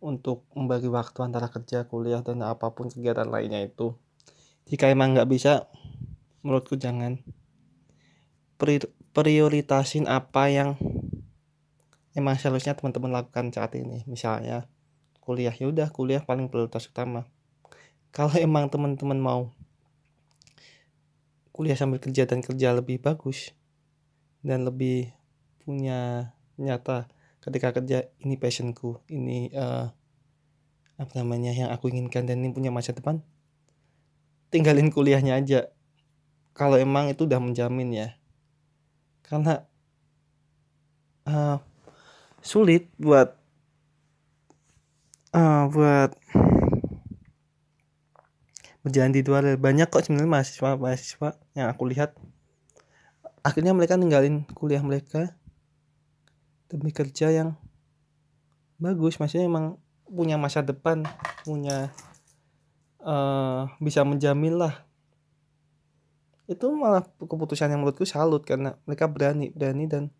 untuk 0.00 0.48
membagi 0.56 0.88
waktu 0.88 1.20
antara 1.20 1.52
kerja, 1.52 1.84
kuliah, 1.84 2.24
dan 2.24 2.40
apa 2.40 2.72
pun 2.72 2.88
kegiatan 2.88 3.28
lainnya 3.28 3.60
itu. 3.60 3.92
Jika 4.64 4.88
emang 4.88 5.12
nggak 5.12 5.28
bisa, 5.28 5.68
menurutku 6.40 6.80
jangan 6.80 7.20
prioritasin 9.16 10.04
apa 10.04 10.52
yang 10.52 10.76
emang 12.12 12.36
seharusnya 12.36 12.76
teman-teman 12.76 13.10
lakukan 13.10 13.48
saat 13.50 13.72
ini. 13.74 14.04
Misalnya 14.04 14.68
kuliah, 15.24 15.54
ya 15.56 15.72
udah 15.72 15.88
kuliah 15.88 16.20
paling 16.20 16.52
prioritas 16.52 16.86
utama. 16.86 17.24
Kalau 18.16 18.34
emang 18.36 18.68
teman-teman 18.68 19.16
mau 19.16 19.42
kuliah 21.56 21.76
sambil 21.76 22.00
kerja 22.00 22.24
dan 22.24 22.40
kerja 22.40 22.72
lebih 22.72 23.00
bagus 23.00 23.52
dan 24.40 24.64
lebih 24.64 25.12
punya 25.60 26.32
nyata 26.56 27.08
ketika 27.44 27.76
kerja 27.76 28.08
ini 28.20 28.40
passionku 28.40 29.00
ini 29.12 29.52
uh, 29.52 29.92
apa 31.00 31.12
namanya 31.16 31.52
yang 31.52 31.68
aku 31.72 31.88
inginkan 31.92 32.24
dan 32.28 32.40
ini 32.40 32.52
punya 32.52 32.72
masa 32.72 32.92
depan 32.92 33.20
tinggalin 34.52 34.92
kuliahnya 34.92 35.36
aja 35.36 35.60
kalau 36.52 36.76
emang 36.76 37.12
itu 37.12 37.24
udah 37.24 37.40
menjamin 37.40 37.92
ya 37.92 38.19
karena 39.30 39.62
uh, 41.30 41.62
sulit 42.42 42.90
buat 42.98 43.38
uh, 45.30 45.64
buat 45.70 46.10
berjalan 48.82 49.14
di 49.14 49.22
dua 49.22 49.54
banyak 49.54 49.86
kok 49.86 50.02
sebenarnya 50.02 50.34
mahasiswa 50.34 50.70
mahasiswa 50.74 51.28
yang 51.54 51.70
aku 51.70 51.86
lihat. 51.86 52.18
Akhirnya 53.40 53.72
mereka 53.72 53.96
ninggalin 53.96 54.44
kuliah 54.52 54.82
mereka 54.82 55.32
demi 56.68 56.90
kerja 56.90 57.30
yang 57.30 57.56
bagus. 58.82 59.16
Maksudnya 59.22 59.46
emang 59.46 59.78
punya 60.10 60.34
masa 60.36 60.60
depan 60.66 61.06
punya 61.46 61.94
uh, 63.06 63.70
bisa 63.78 64.02
menjamin 64.02 64.58
lah 64.58 64.89
itu 66.50 66.66
malah 66.74 67.06
keputusan 67.14 67.70
yang 67.70 67.78
menurutku 67.86 68.02
salut 68.02 68.42
karena 68.42 68.74
mereka 68.82 69.06
berani 69.06 69.54
berani 69.54 69.86
dan 69.86 70.10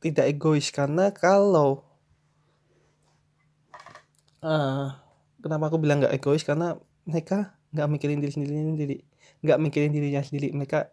tidak 0.00 0.32
egois. 0.32 0.72
Karena 0.72 1.12
kalau 1.12 1.84
uh, 4.40 4.96
kenapa 5.44 5.68
aku 5.68 5.76
bilang 5.76 6.00
nggak 6.00 6.16
egois? 6.16 6.40
Karena 6.48 6.80
mereka 7.04 7.60
nggak 7.76 7.88
mikirin 7.92 8.24
diri 8.24 8.32
sendiri 8.32 8.98
nggak 9.44 9.58
mikirin 9.60 9.92
dirinya 9.92 10.24
sendiri. 10.24 10.56
Mereka 10.56 10.88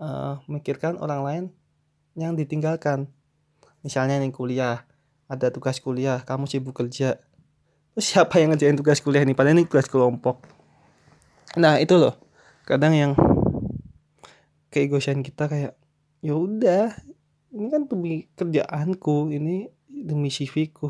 uh, 0.00 0.40
mikirkan 0.48 0.96
orang 0.96 1.20
lain 1.28 1.44
yang 2.16 2.40
ditinggalkan. 2.40 3.12
Misalnya 3.84 4.16
nih 4.16 4.32
kuliah 4.32 4.88
ada 5.28 5.52
tugas 5.52 5.76
kuliah 5.76 6.24
kamu 6.24 6.48
sibuk 6.48 6.72
kerja. 6.72 7.20
Terus 7.92 8.06
siapa 8.08 8.40
yang 8.40 8.56
ngerjain 8.56 8.80
tugas 8.80 9.04
kuliah 9.04 9.20
nih 9.28 9.36
padahal 9.36 9.60
ini 9.60 9.68
tugas 9.68 9.84
kelompok 9.92 10.61
nah 11.58 11.76
itu 11.80 11.96
loh. 11.98 12.16
Kadang 12.64 12.94
yang 12.94 13.12
keegoisan 14.72 15.20
kita 15.20 15.50
kayak 15.50 15.72
ya 16.24 16.34
udah 16.38 16.96
ini 17.52 17.66
kan 17.68 17.84
demi 17.84 18.30
kerjaanku 18.32 19.28
ini 19.34 19.68
demi 19.86 20.32
CV 20.32 20.72
ku 20.72 20.88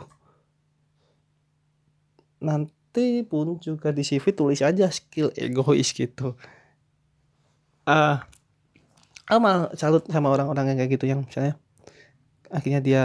nanti 2.42 3.27
pun 3.27 3.59
juga 3.59 3.90
di 3.90 4.07
CV 4.07 4.35
tulis 4.35 4.62
aja 4.62 4.90
skill 4.90 5.35
egois 5.35 5.90
gitu. 5.90 6.38
Ah 7.83 7.90
uh, 7.90 8.16
aku 9.27 9.38
malah 9.42 9.70
salut 9.79 10.07
sama 10.11 10.31
orang-orang 10.31 10.75
yang 10.75 10.79
kayak 10.83 10.92
gitu 10.98 11.05
yang 11.11 11.20
misalnya 11.25 11.59
akhirnya 12.53 12.81
dia 12.85 13.03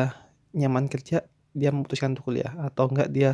nyaman 0.52 0.91
kerja 0.91 1.24
dia 1.56 1.70
memutuskan 1.74 2.13
untuk 2.13 2.30
kuliah 2.34 2.54
atau 2.62 2.89
enggak 2.89 3.10
dia 3.10 3.32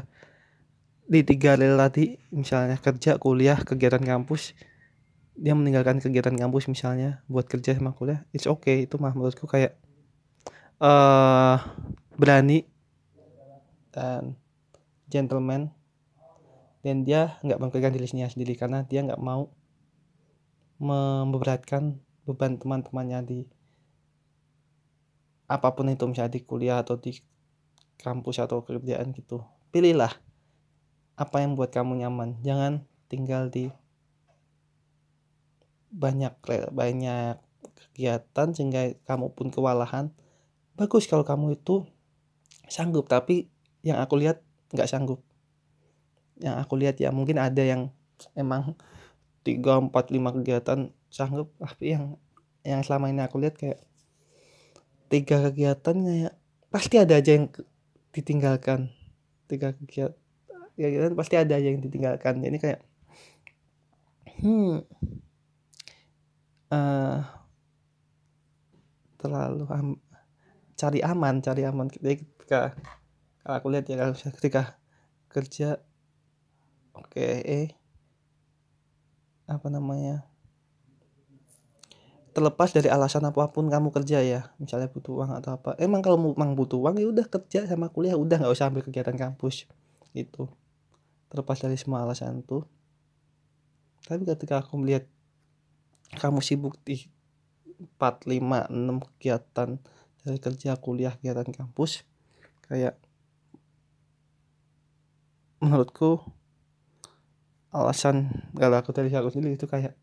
di 1.04 1.20
tiga 1.22 1.60
rel 1.60 1.76
tadi 1.76 2.16
misalnya 2.32 2.80
kerja 2.80 3.20
kuliah 3.20 3.60
kegiatan 3.60 4.02
kampus. 4.02 4.56
Dia 5.34 5.58
meninggalkan 5.58 5.98
kegiatan 5.98 6.38
kampus 6.38 6.70
misalnya 6.70 7.26
buat 7.26 7.50
kerja 7.50 7.74
sama 7.74 7.92
kuliah 7.98 8.24
it's 8.32 8.46
okay. 8.48 8.86
Itu 8.86 9.02
mah 9.02 9.12
menurutku 9.18 9.50
kayak 9.50 9.76
uh, 10.80 11.58
berani 12.16 12.70
dan 13.92 14.38
gentleman. 15.10 15.74
Dan 16.84 17.08
dia 17.08 17.40
nggak 17.40 17.64
memikirkan 17.64 17.96
dirinya 17.96 18.28
sendiri 18.28 18.60
karena 18.60 18.84
dia 18.84 19.00
nggak 19.08 19.24
mau 19.24 19.48
memberatkan 20.84 21.96
beban 22.28 22.60
teman-temannya 22.60 23.20
di 23.24 23.40
apa 25.48 25.72
pun 25.72 25.88
itu 25.88 26.04
misalnya 26.08 26.36
di 26.36 26.42
kuliah 26.44 26.84
atau 26.84 27.00
di 27.00 27.16
kampus 28.04 28.44
atau 28.44 28.68
kerjaan 28.68 29.16
gitu. 29.16 29.48
Pilihlah 29.72 30.12
apa 31.14 31.46
yang 31.46 31.54
buat 31.54 31.70
kamu 31.70 32.02
nyaman? 32.02 32.42
Jangan 32.42 32.86
tinggal 33.10 33.54
di 33.54 33.70
banyak 35.94 36.34
banyak 36.74 37.38
kegiatan 37.78 38.48
sehingga 38.50 38.98
kamu 39.06 39.38
pun 39.38 39.54
kewalahan. 39.54 40.10
Bagus 40.74 41.06
kalau 41.06 41.22
kamu 41.22 41.62
itu 41.62 41.86
sanggup 42.66 43.06
tapi 43.06 43.54
yang 43.86 44.02
aku 44.02 44.18
lihat 44.18 44.42
nggak 44.74 44.90
sanggup. 44.90 45.22
Yang 46.42 46.56
aku 46.66 46.74
lihat 46.82 46.98
ya 46.98 47.14
mungkin 47.14 47.38
ada 47.38 47.62
yang 47.62 47.94
emang 48.34 48.74
tiga 49.46 49.78
empat 49.78 50.10
lima 50.10 50.34
kegiatan 50.34 50.90
sanggup 51.14 51.54
tapi 51.62 51.94
yang 51.94 52.18
yang 52.66 52.82
selama 52.82 53.14
ini 53.14 53.22
aku 53.22 53.38
lihat 53.38 53.60
kayak 53.60 53.86
tiga 55.14 55.46
kegiatan 55.46 55.94
kayak 55.94 56.34
pasti 56.74 56.98
ada 56.98 57.22
aja 57.22 57.38
yang 57.38 57.54
ditinggalkan. 58.10 58.90
Tiga 59.46 59.78
kegiatan 59.78 60.23
ya 60.80 60.88
kan 60.90 61.14
pasti 61.14 61.36
ada 61.38 61.56
yang 61.58 61.80
ditinggalkan. 61.80 62.42
Jadi 62.42 62.58
kayak 62.58 62.80
hmm 64.44 64.84
uh, 66.74 67.18
terlalu 69.22 69.66
am, 69.72 69.88
cari 70.76 71.00
aman 71.00 71.36
cari 71.40 71.62
aman. 71.64 71.88
Ketika 71.88 72.76
kalau 73.44 73.56
aku 73.60 73.68
lihat 73.72 73.86
ya 73.92 73.96
kalau 74.00 74.16
ketika 74.16 74.80
kerja 75.28 75.82
oke 76.96 77.10
okay, 77.12 77.42
eh 77.44 77.70
apa 79.50 79.68
namanya 79.68 80.24
terlepas 82.34 82.74
dari 82.74 82.90
alasan 82.90 83.28
apa 83.30 83.52
pun 83.54 83.70
kamu 83.70 83.94
kerja 83.94 84.24
ya 84.26 84.42
misalnya 84.58 84.90
butuh 84.90 85.22
uang 85.22 85.32
atau 85.38 85.54
apa 85.54 85.78
emang 85.78 86.02
kalau 86.02 86.18
memang 86.18 86.58
butuh 86.58 86.82
uang 86.82 86.98
ya 86.98 87.06
udah 87.06 87.26
kerja 87.30 87.70
sama 87.70 87.94
kuliah 87.94 88.18
udah 88.18 88.42
nggak 88.42 88.54
usah 88.54 88.74
ambil 88.74 88.82
kegiatan 88.82 89.14
kampus 89.14 89.70
gitu 90.18 90.50
terlepas 91.34 91.58
dari 91.58 91.74
semua 91.82 92.06
alasan 92.06 92.46
itu. 92.46 92.62
Tapi 94.06 94.22
ketika 94.22 94.62
aku 94.62 94.78
melihat 94.78 95.10
kamu 96.22 96.46
sibuk 96.46 96.78
di 96.86 97.10
4, 97.98 98.30
5, 98.30 98.70
6 98.70 99.02
kegiatan 99.02 99.82
dari 100.22 100.38
kerja 100.38 100.78
kuliah 100.78 101.18
kegiatan 101.18 101.50
kampus 101.50 102.06
kayak 102.70 103.02
menurutku 105.58 106.22
alasan 107.74 108.30
kalau 108.54 108.78
aku 108.78 108.94
dari 108.94 109.10
aku 109.10 109.34
sendiri 109.34 109.58
itu 109.58 109.66
kayak 109.66 109.98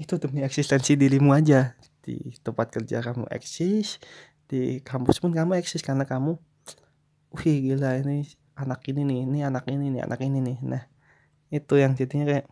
itu 0.00 0.16
demi 0.16 0.40
eksistensi 0.40 0.96
dirimu 0.96 1.36
aja. 1.36 1.76
Di 2.00 2.32
tempat 2.40 2.72
kerja 2.72 3.04
kamu 3.04 3.28
eksis 3.28 4.00
di 4.48 4.80
kampus 4.80 5.20
pun 5.20 5.36
kamu 5.36 5.60
eksis 5.60 5.84
karena 5.84 6.08
kamu. 6.08 6.40
Wih 7.36 7.56
gila 7.60 8.00
ini 8.00 8.24
anak 8.58 8.82
ini 8.90 9.06
nih 9.06 9.18
ini 9.24 9.38
anak 9.46 9.64
ini 9.70 9.86
nih 9.94 10.02
anak 10.02 10.20
ini 10.26 10.38
nih. 10.42 10.58
Nah 10.66 10.82
itu 11.54 11.74
yang 11.78 11.94
jadinya 11.94 12.26
kayak 12.26 12.46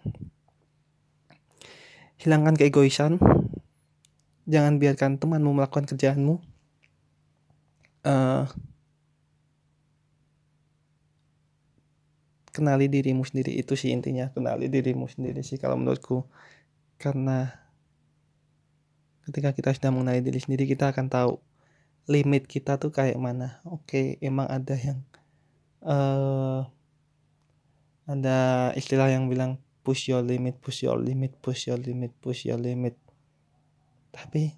hilangkan 2.22 2.54
keegoisan. 2.54 3.18
Jangan 4.46 4.78
biarkan 4.78 5.18
temanmu 5.18 5.58
melakukan 5.58 5.90
kerjaanmu 5.90 6.38
uh, 8.06 8.46
kenali 12.54 12.86
dirimu 12.86 13.26
sendiri. 13.26 13.58
Itu 13.58 13.74
sih 13.74 13.90
intinya 13.90 14.30
kenali 14.30 14.70
dirimu 14.70 15.10
sendiri 15.10 15.42
sih 15.42 15.58
kalau 15.58 15.74
menurutku. 15.74 16.22
Karena 16.96 17.50
ketika 19.26 19.50
kita 19.50 19.74
sudah 19.74 19.90
mengenali 19.90 20.22
diri 20.22 20.38
sendiri 20.38 20.70
kita 20.70 20.94
akan 20.94 21.10
tahu 21.10 21.32
limit 22.06 22.46
kita 22.46 22.78
tuh 22.78 22.94
kayak 22.94 23.18
mana. 23.18 23.58
Oke 23.66 24.22
emang 24.22 24.46
ada 24.46 24.78
yang 24.78 25.02
uh, 25.86 26.66
ada 28.06 28.70
istilah 28.74 29.10
yang 29.10 29.30
bilang 29.30 29.62
push 29.86 30.10
your 30.10 30.22
limit 30.22 30.58
push 30.58 30.82
your 30.82 30.98
limit 30.98 31.38
push 31.38 31.70
your 31.70 31.78
limit 31.78 32.10
push 32.18 32.44
your 32.46 32.58
limit. 32.58 32.98
Tapi 34.10 34.50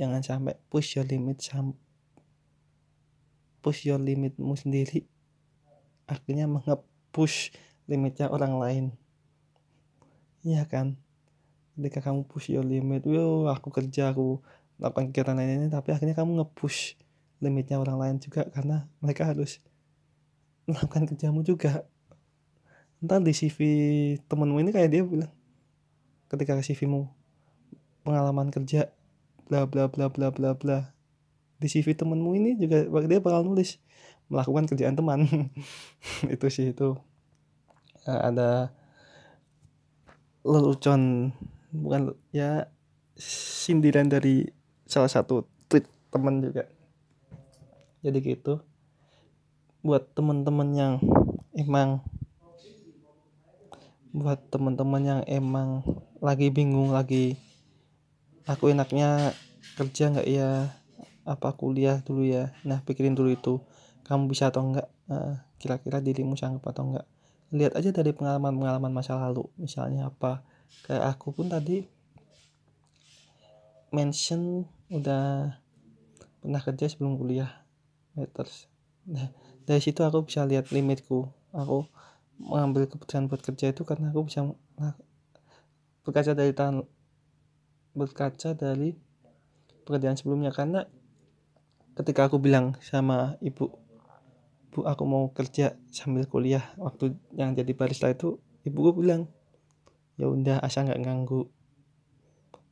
jangan 0.00 0.24
sampai 0.24 0.56
push 0.72 0.96
your 0.96 1.04
limit 1.04 1.44
sam 1.44 1.76
push 3.60 3.84
your 3.84 4.00
limitmu 4.00 4.56
sendiri. 4.56 5.04
Akhirnya 6.08 6.48
mengepush 6.48 7.52
limitnya 7.86 8.32
orang 8.32 8.56
lain. 8.56 8.84
Iya 10.40 10.64
kan? 10.64 10.96
Ketika 11.76 12.10
kamu 12.10 12.24
push 12.26 12.50
your 12.50 12.64
limit, 12.64 13.04
yo 13.04 13.48
aku 13.52 13.68
kerja, 13.68 14.12
aku 14.12 14.40
melakukan 14.80 15.12
kegiatan 15.12 15.36
lain 15.36 15.52
ini, 15.60 15.68
tapi 15.68 15.92
akhirnya 15.92 16.16
kamu 16.16 16.40
nge-push 16.40 16.96
limitnya 17.40 17.80
orang 17.80 17.96
lain 17.96 18.16
juga 18.20 18.44
karena 18.52 18.86
mereka 19.00 19.26
harus 19.26 19.58
melakukan 20.68 21.08
kerjamu 21.08 21.40
juga. 21.42 21.88
Entar 23.00 23.24
di 23.24 23.32
CV 23.32 23.58
temenmu 24.28 24.60
ini 24.60 24.70
kayak 24.70 24.90
dia 24.92 25.02
bilang, 25.02 25.32
ketika 26.28 26.54
ke 26.60 26.62
CV-mu 26.62 27.08
pengalaman 28.04 28.52
kerja 28.52 28.92
bla 29.48 29.64
bla 29.64 29.88
bla 29.88 30.12
bla 30.12 30.28
bla 30.30 30.52
bla. 30.52 30.92
Di 31.60 31.68
CV 31.68 31.96
temenmu 31.96 32.30
ini 32.36 32.50
juga 32.60 32.84
dia 33.08 33.20
bakal 33.20 33.44
nulis 33.44 33.80
melakukan 34.30 34.68
kerjaan 34.70 34.96
teman. 34.96 35.26
Itu 36.34 36.46
sih 36.48 36.72
itu. 36.72 36.96
Ada 38.08 38.72
lelucon 40.40 41.32
bukan 41.68 42.16
ya 42.32 42.72
sindiran 43.20 44.08
dari 44.08 44.48
salah 44.88 45.12
satu 45.12 45.44
tweet 45.68 45.84
teman 46.08 46.40
juga 46.40 46.64
jadi 48.00 48.18
gitu. 48.20 48.64
Buat 49.80 50.12
teman-teman 50.12 50.68
yang 50.76 50.92
emang 51.56 52.04
buat 54.10 54.42
teman-teman 54.50 55.02
yang 55.06 55.20
emang 55.30 55.86
lagi 56.18 56.50
bingung 56.50 56.90
lagi 56.90 57.38
aku 58.42 58.74
enaknya 58.74 59.32
kerja 59.78 60.10
nggak 60.10 60.28
ya? 60.28 60.74
Apa 61.22 61.54
kuliah 61.54 62.02
dulu 62.02 62.26
ya? 62.26 62.50
Nah 62.66 62.82
pikirin 62.82 63.14
dulu 63.14 63.30
itu. 63.30 63.54
Kamu 64.04 64.26
bisa 64.26 64.50
atau 64.50 64.66
enggak 64.66 64.88
kira-kira 65.60 66.02
dirimu 66.02 66.34
sanggup 66.34 66.66
atau 66.66 66.90
enggak 66.90 67.06
lihat 67.54 67.78
aja 67.78 67.94
dari 67.94 68.10
pengalaman-pengalaman 68.10 68.90
masa 68.90 69.14
lalu. 69.14 69.46
Misalnya 69.54 70.10
apa? 70.10 70.42
Kayak 70.86 71.14
aku 71.14 71.34
pun 71.34 71.46
tadi 71.46 71.86
mention 73.90 74.66
udah 74.90 75.54
pernah 76.42 76.62
kerja 76.62 76.86
sebelum 76.90 77.18
kuliah 77.18 77.50
terus. 78.14 78.66
Nah, 79.06 79.30
dari 79.64 79.80
situ 79.80 80.00
aku 80.02 80.26
bisa 80.26 80.44
lihat 80.46 80.70
limitku. 80.74 81.30
Aku 81.54 81.86
mengambil 82.40 82.88
keputusan 82.88 83.28
buat 83.28 83.42
kerja 83.44 83.72
itu 83.74 83.82
karena 83.84 84.10
aku 84.14 84.26
bisa 84.28 84.46
nah, 84.78 84.94
berkaca 86.06 86.32
dari 86.32 86.52
tahun 86.56 86.86
berkaca 87.94 88.54
dari 88.54 88.96
pekerjaan 89.84 90.16
sebelumnya. 90.16 90.50
Karena 90.54 90.86
ketika 91.98 92.30
aku 92.30 92.38
bilang 92.38 92.78
sama 92.80 93.36
ibu 93.42 93.76
bu 94.70 94.86
aku 94.86 95.02
mau 95.02 95.34
kerja 95.34 95.74
sambil 95.90 96.30
kuliah 96.30 96.62
waktu 96.78 97.18
yang 97.34 97.58
jadi 97.58 97.74
barista 97.74 98.06
itu 98.06 98.38
ibu 98.62 98.78
gue 98.86 98.94
bilang 99.02 99.26
ya 100.14 100.30
udah 100.30 100.62
asal 100.62 100.86
nggak 100.86 101.02
ganggu 101.02 101.50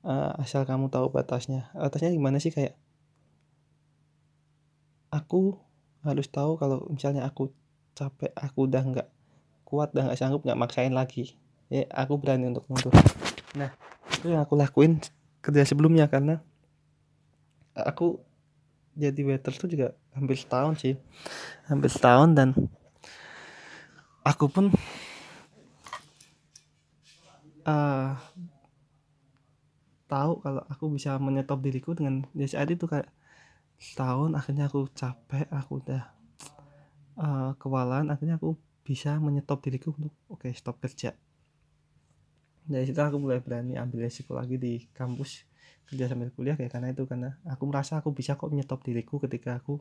uh, 0.07 0.33
asal 0.38 0.62
kamu 0.64 0.88
tahu 0.92 1.11
batasnya. 1.11 1.72
Batasnya 1.74 2.14
gimana 2.14 2.38
sih? 2.38 2.53
Kayak 2.55 2.79
aku 5.09 5.57
harus 6.05 6.27
tahu 6.31 6.57
kalau 6.57 6.87
misalnya 6.88 7.27
aku 7.27 7.51
capek 7.97 8.31
aku 8.38 8.71
udah 8.71 8.83
nggak 8.85 9.09
kuat 9.66 9.92
dan 9.92 10.09
nggak 10.09 10.18
sanggup 10.21 10.44
nggak 10.47 10.59
maksain 10.59 10.94
lagi. 10.94 11.37
Ya 11.68 11.85
aku 11.92 12.16
berani 12.16 12.49
untuk 12.49 12.64
mundur. 12.71 12.94
Nah 13.59 13.75
itu 14.14 14.33
yang 14.33 14.44
aku 14.44 14.57
lakuin 14.57 15.03
kerja 15.44 15.68
sebelumnya 15.68 16.09
karena 16.09 16.40
aku 17.75 18.23
jadi 18.99 19.21
waiter 19.23 19.55
tuh 19.55 19.68
juga 19.71 19.94
hampir 20.16 20.38
setahun 20.38 20.81
sih. 20.81 20.94
Hampir 21.68 21.90
setahun 21.92 22.33
dan 22.33 22.49
aku 24.25 24.49
pun 24.49 24.73
uh, 27.68 28.16
tahu 30.09 30.40
kalau 30.40 30.62
aku 30.73 30.85
bisa 30.88 31.21
menyetop 31.21 31.61
diriku 31.61 31.92
dengan 31.92 32.25
di 32.33 32.49
saat 32.49 32.73
itu 32.73 32.88
kayak 32.88 33.12
setahun 33.79 34.35
akhirnya 34.35 34.67
aku 34.67 34.91
capek 34.91 35.47
aku 35.55 35.79
udah 35.79 36.03
uh, 37.14 37.55
kewalahan 37.62 38.11
akhirnya 38.11 38.37
aku 38.37 38.59
bisa 38.83 39.17
menyetop 39.23 39.62
diriku 39.62 39.95
untuk 39.95 40.14
oke 40.27 40.49
okay, 40.49 40.53
stop 40.53 40.83
kerja. 40.83 41.14
Dari 42.69 42.85
situ 42.85 43.01
aku 43.01 43.17
mulai 43.17 43.41
berani 43.41 43.81
ambil 43.81 44.05
resiko 44.05 44.37
lagi 44.37 44.61
di 44.61 44.85
kampus 44.93 45.47
kerja 45.88 46.05
sambil 46.09 46.29
kuliah 46.37 46.57
kayak 46.57 46.73
karena 46.73 46.93
itu 46.93 47.09
karena 47.09 47.37
aku 47.49 47.64
merasa 47.64 47.97
aku 48.01 48.12
bisa 48.12 48.37
kok 48.37 48.53
menyetop 48.53 48.85
diriku 48.85 49.17
ketika 49.25 49.57
aku 49.57 49.81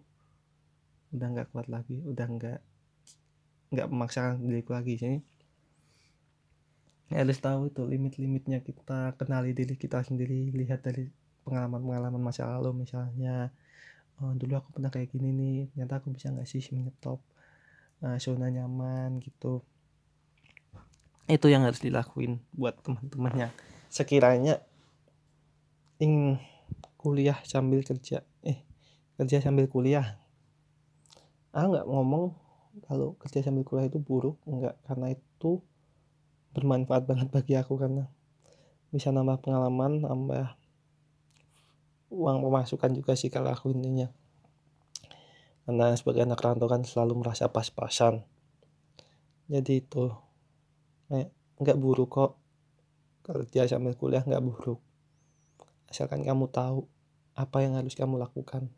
udah 1.12 1.28
nggak 1.32 1.48
kuat 1.52 1.68
lagi 1.68 2.04
udah 2.04 2.28
nggak 2.28 2.60
nggak 3.76 3.88
memaksakan 3.92 4.44
diriku 4.44 4.72
lagi. 4.76 4.96
Jadi 5.00 5.20
harus 7.08 7.40
tahu 7.40 7.72
itu 7.72 7.88
limit-limitnya 7.88 8.60
kita 8.60 9.16
kenali 9.16 9.56
diri 9.56 9.80
kita 9.80 10.04
sendiri 10.04 10.52
lihat 10.52 10.84
dari 10.84 11.08
pengalaman-pengalaman 11.48 12.20
masa 12.20 12.52
lalu 12.60 12.84
misalnya 12.84 13.56
oh, 14.20 14.36
dulu 14.36 14.60
aku 14.60 14.76
pernah 14.76 14.92
kayak 14.92 15.16
gini 15.16 15.32
nih 15.32 15.58
ternyata 15.72 16.04
aku 16.04 16.12
bisa 16.12 16.28
nggak 16.28 16.44
sih 16.44 16.60
menyetop 16.76 17.24
uh, 18.04 18.20
zona 18.20 18.52
nyaman 18.52 19.24
gitu. 19.24 19.64
Itu 21.28 21.48
yang 21.48 21.64
harus 21.64 21.80
dilakuin 21.80 22.44
buat 22.52 22.76
teman-temannya 22.84 23.52
sekiranya 23.88 24.60
ingin 26.04 26.44
kuliah 27.00 27.40
sambil 27.48 27.80
kerja 27.88 28.28
eh 28.44 28.60
kerja 29.16 29.40
sambil 29.40 29.72
kuliah. 29.72 30.20
Ah 31.56 31.66
nggak 31.66 31.88
ngomong 31.88 32.36
kalau 32.86 33.16
kerja 33.18 33.42
sambil 33.42 33.64
kuliah 33.64 33.88
itu 33.88 33.98
buruk 33.98 34.38
enggak 34.46 34.76
karena 34.86 35.16
itu 35.16 35.64
bermanfaat 36.54 37.06
banget 37.06 37.28
bagi 37.30 37.54
aku 37.58 37.78
karena 37.78 38.10
bisa 38.90 39.14
nambah 39.14 39.42
pengalaman 39.46 40.06
nambah 40.06 40.57
uang 42.08 42.44
pemasukan 42.44 42.92
juga 42.96 43.14
sih 43.20 43.28
kalau 43.28 43.52
aku 43.52 43.76
intinya. 43.76 44.08
Karena 45.68 45.92
sebagai 46.00 46.24
anak 46.24 46.40
rantau 46.40 46.72
kan 46.72 46.88
selalu 46.88 47.20
merasa 47.20 47.52
pas-pasan. 47.52 48.24
Jadi 49.52 49.84
itu 49.84 50.08
eh, 51.12 51.28
nggak 51.60 51.80
buruk 51.80 52.10
kok. 52.12 52.32
Kerja 53.28 53.68
sambil 53.68 54.00
kuliah 54.00 54.24
nggak 54.24 54.44
buruk. 54.44 54.80
Asalkan 55.92 56.24
kamu 56.24 56.48
tahu 56.48 56.88
apa 57.36 57.58
yang 57.64 57.76
harus 57.76 57.96
kamu 57.96 58.16
lakukan. 58.16 58.72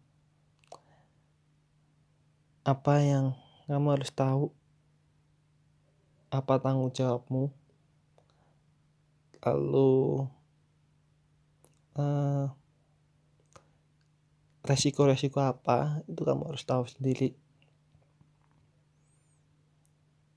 Apa 2.65 3.05
yang 3.05 3.37
kamu 3.69 3.87
harus 3.93 4.09
tahu. 4.09 4.49
Apa 6.33 6.57
tanggung 6.57 6.89
jawabmu. 6.89 7.53
Lalu 9.45 10.25
uh, 11.97 12.58
resiko-resiko 14.69 15.41
apa 15.41 16.05
itu 16.05 16.21
kamu 16.21 16.53
harus 16.53 16.61
tahu 16.61 16.85
sendiri. 16.85 17.33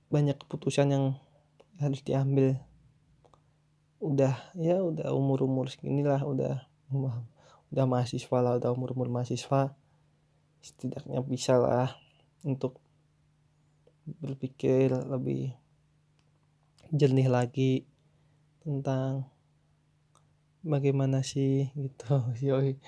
Banyak 0.09 0.41
keputusan 0.41 0.89
yang 0.89 1.05
harus 1.77 2.01
diambil. 2.01 2.57
Udah 4.01 4.41
ya 4.57 4.81
udah 4.81 5.13
umur 5.13 5.45
umur 5.45 5.69
segini 5.69 6.01
lah 6.01 6.25
udah 6.25 6.65
udah 7.69 7.85
mahasiswa 7.85 8.39
lah 8.41 8.57
udah 8.57 8.73
umur 8.73 8.97
umur 8.97 9.13
mahasiswa. 9.13 9.77
Setidaknya 10.65 11.21
bisa 11.21 11.61
lah 11.61 11.93
untuk 12.41 12.81
berpikir 14.03 14.97
lebih 14.97 15.53
jernih 16.89 17.29
lagi 17.29 17.85
tentang 18.65 19.29
bagaimana 20.65 21.21
sih 21.21 21.69
gitu. 21.77 22.33
Yoi 22.49 22.81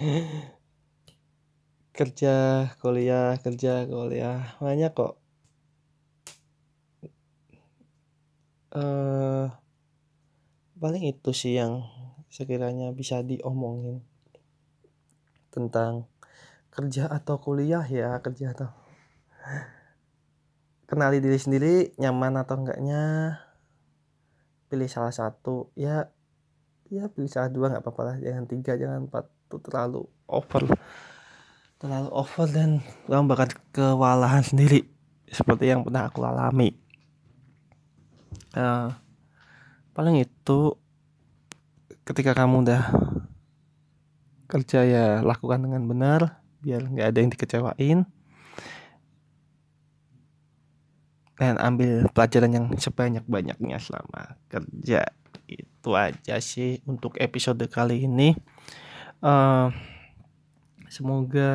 kerja 1.95 2.67
kuliah 2.83 3.39
kerja 3.39 3.87
kuliah. 3.87 4.59
Banyak 4.59 4.93
kok. 4.93 5.15
Uh, 8.75 9.47
paling 10.83 11.07
itu 11.07 11.31
sih 11.31 11.55
yang 11.55 11.87
sekiranya 12.27 12.91
bisa 12.91 13.23
diomongin 13.23 14.03
tentang 15.55 16.11
kerja 16.75 17.07
atau 17.07 17.39
kuliah 17.39 17.87
ya 17.87 18.19
kerja 18.19 18.51
atau 18.51 18.75
kenali 20.91 21.23
diri 21.23 21.39
sendiri 21.39 21.95
nyaman 22.03 22.43
atau 22.43 22.59
enggaknya 22.59 23.03
pilih 24.67 24.91
salah 24.91 25.15
satu. 25.15 25.71
Ya 25.79 26.11
ya 26.91 27.07
pilih 27.07 27.31
salah 27.31 27.55
dua 27.55 27.71
nggak 27.71 27.87
apa-apa 27.87 28.03
lah. 28.03 28.17
Jangan 28.19 28.45
tiga 28.51 28.75
jangan 28.75 29.07
empat. 29.07 29.31
Itu 29.47 29.63
terlalu 29.63 30.03
over 30.27 30.67
terlalu 31.85 32.09
over 32.17 32.49
dan 32.49 32.81
kamu 33.05 33.29
bakal 33.29 33.49
kewalahan 33.77 34.41
sendiri 34.41 34.89
seperti 35.29 35.69
yang 35.69 35.85
pernah 35.85 36.09
aku 36.09 36.25
alami. 36.25 36.73
Uh, 38.57 38.89
paling 39.93 40.25
itu 40.25 40.81
ketika 42.09 42.33
kamu 42.33 42.65
udah 42.65 42.89
kerja 44.49 44.81
ya 44.81 45.07
lakukan 45.21 45.61
dengan 45.61 45.85
benar 45.85 46.41
biar 46.65 46.89
nggak 46.89 47.05
ada 47.13 47.19
yang 47.21 47.31
dikecewain. 47.37 47.99
Dan 51.37 51.61
ambil 51.61 52.09
pelajaran 52.17 52.49
yang 52.49 52.67
sebanyak-banyaknya 52.81 53.77
selama 53.77 54.41
kerja. 54.49 55.05
Itu 55.45 55.93
aja 55.93 56.41
sih 56.41 56.81
untuk 56.89 57.21
episode 57.21 57.61
kali 57.69 58.09
ini. 58.09 58.33
Uh, 59.21 59.69
semoga 60.95 61.51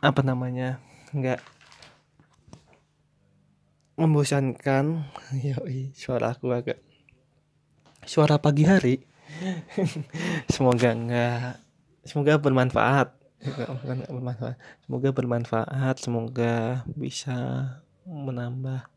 apa 0.00 0.20
namanya 0.24 0.80
nggak 1.12 1.44
membosankan. 4.00 5.04
Yoi 5.44 5.92
suara 5.92 6.32
aku 6.32 6.48
agak 6.56 6.80
suara 8.08 8.40
pagi 8.40 8.64
hari. 8.64 9.04
Semoga 10.52 10.96
enggak 10.96 11.60
semoga 12.08 12.40
bermanfaat. 12.40 13.08
Semoga 13.44 13.64
bermanfaat. 14.08 14.56
Semoga 14.84 15.08
bermanfaat 15.12 15.96
semoga 16.00 16.54
bisa 16.96 17.36
menambah 18.08 18.88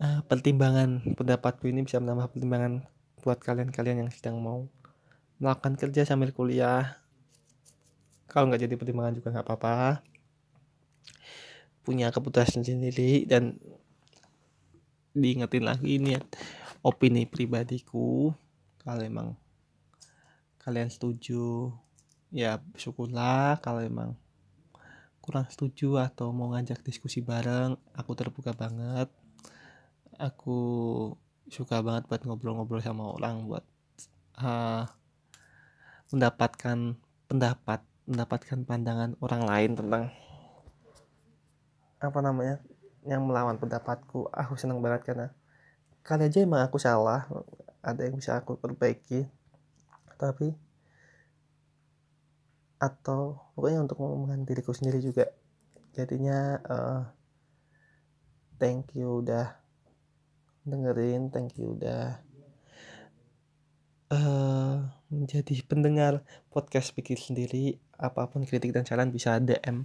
uh, 0.00 0.20
pertimbangan 0.24 1.04
pendapatku 1.16 1.68
ini 1.68 1.84
bisa 1.84 2.00
menambah 2.00 2.32
pertimbangan 2.32 2.88
buat 3.24 3.40
kalian-kalian 3.40 4.04
yang 4.04 4.10
sedang 4.12 4.40
mau 4.40 4.68
melakukan 5.38 5.74
kerja 5.78 6.06
sambil 6.06 6.30
kuliah. 6.30 6.98
Kalau 8.30 8.50
nggak 8.50 8.66
jadi 8.66 8.74
pertimbangan 8.74 9.14
juga 9.14 9.28
nggak 9.34 9.46
apa-apa. 9.46 10.02
Punya 11.84 12.08
keputusan 12.10 12.64
sendiri 12.64 13.28
dan 13.28 13.60
diingetin 15.14 15.64
lagi 15.64 16.00
ini 16.00 16.18
opini 16.82 17.26
pribadiku. 17.26 18.34
Kalau 18.82 19.02
emang 19.02 19.38
kalian 20.60 20.90
setuju 20.90 21.70
ya 22.34 22.58
syukurlah. 22.74 23.62
Kalau 23.62 23.84
emang 23.84 24.18
kurang 25.24 25.48
setuju 25.48 25.96
atau 26.04 26.36
mau 26.36 26.52
ngajak 26.52 26.84
diskusi 26.84 27.24
bareng 27.24 27.78
aku 27.96 28.12
terbuka 28.12 28.52
banget. 28.52 29.08
Aku 30.18 30.58
suka 31.48 31.80
banget 31.84 32.08
buat 32.08 32.22
ngobrol-ngobrol 32.24 32.80
sama 32.80 33.12
orang 33.12 33.44
buat 33.44 33.64
uh, 34.40 34.88
mendapatkan 36.14 36.94
pendapat 37.26 37.80
mendapatkan 38.06 38.58
pandangan 38.62 39.10
orang 39.18 39.42
lain 39.42 39.70
tentang 39.74 40.04
apa 41.98 42.18
namanya 42.22 42.62
yang 43.04 43.26
melawan 43.26 43.58
pendapatku. 43.58 44.30
Aku 44.30 44.54
senang 44.54 44.78
banget 44.78 45.02
karena 45.08 45.26
kali 46.06 46.28
aja 46.28 46.44
emang 46.44 46.62
aku 46.62 46.78
salah 46.78 47.26
ada 47.82 48.00
yang 48.06 48.16
bisa 48.16 48.38
aku 48.38 48.56
perbaiki. 48.56 49.26
Tapi 50.14 50.54
atau 52.78 53.40
pokoknya 53.56 53.80
untuk 53.80 53.96
ngomongin 53.96 54.44
diriku 54.44 54.76
sendiri 54.76 55.00
juga 55.00 55.32
jadinya 55.96 56.60
uh, 56.68 57.00
thank 58.60 58.92
you 58.92 59.24
udah 59.24 59.56
dengerin 60.68 61.32
thank 61.32 61.56
you 61.56 61.72
udah 61.78 62.23
uh, 64.14 64.78
menjadi 65.10 65.58
pendengar 65.66 66.22
podcast 66.54 66.94
pikir 66.94 67.18
sendiri 67.18 67.82
apa 67.98 68.30
pun 68.30 68.46
kritik 68.46 68.70
dan 68.70 68.86
saran 68.86 69.10
bisa 69.10 69.38
DM 69.42 69.82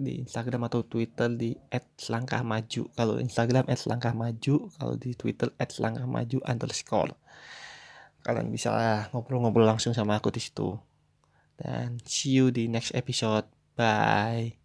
di 0.00 0.22
Instagram 0.24 0.68
atau 0.68 0.80
Twitter 0.84 1.28
di 1.36 1.52
@selangkahmaju 1.72 2.82
kalau 2.96 3.20
Instagram 3.20 3.68
@selangkahmaju 3.68 4.54
kalau 4.76 4.94
di 4.96 5.12
Twitter 5.16 5.52
@selangkahmaju 5.56 6.38
underscore. 6.44 7.12
Kalian 8.20 8.52
bisa 8.52 9.08
ngobrol-ngobrol 9.12 9.64
langsung 9.64 9.96
sama 9.96 10.20
aku 10.20 10.28
di 10.32 10.40
situ. 10.40 10.76
Dan 11.56 12.00
see 12.04 12.36
you 12.36 12.48
di 12.52 12.68
next 12.68 12.92
episode. 12.96 13.48
Bye 13.76 14.59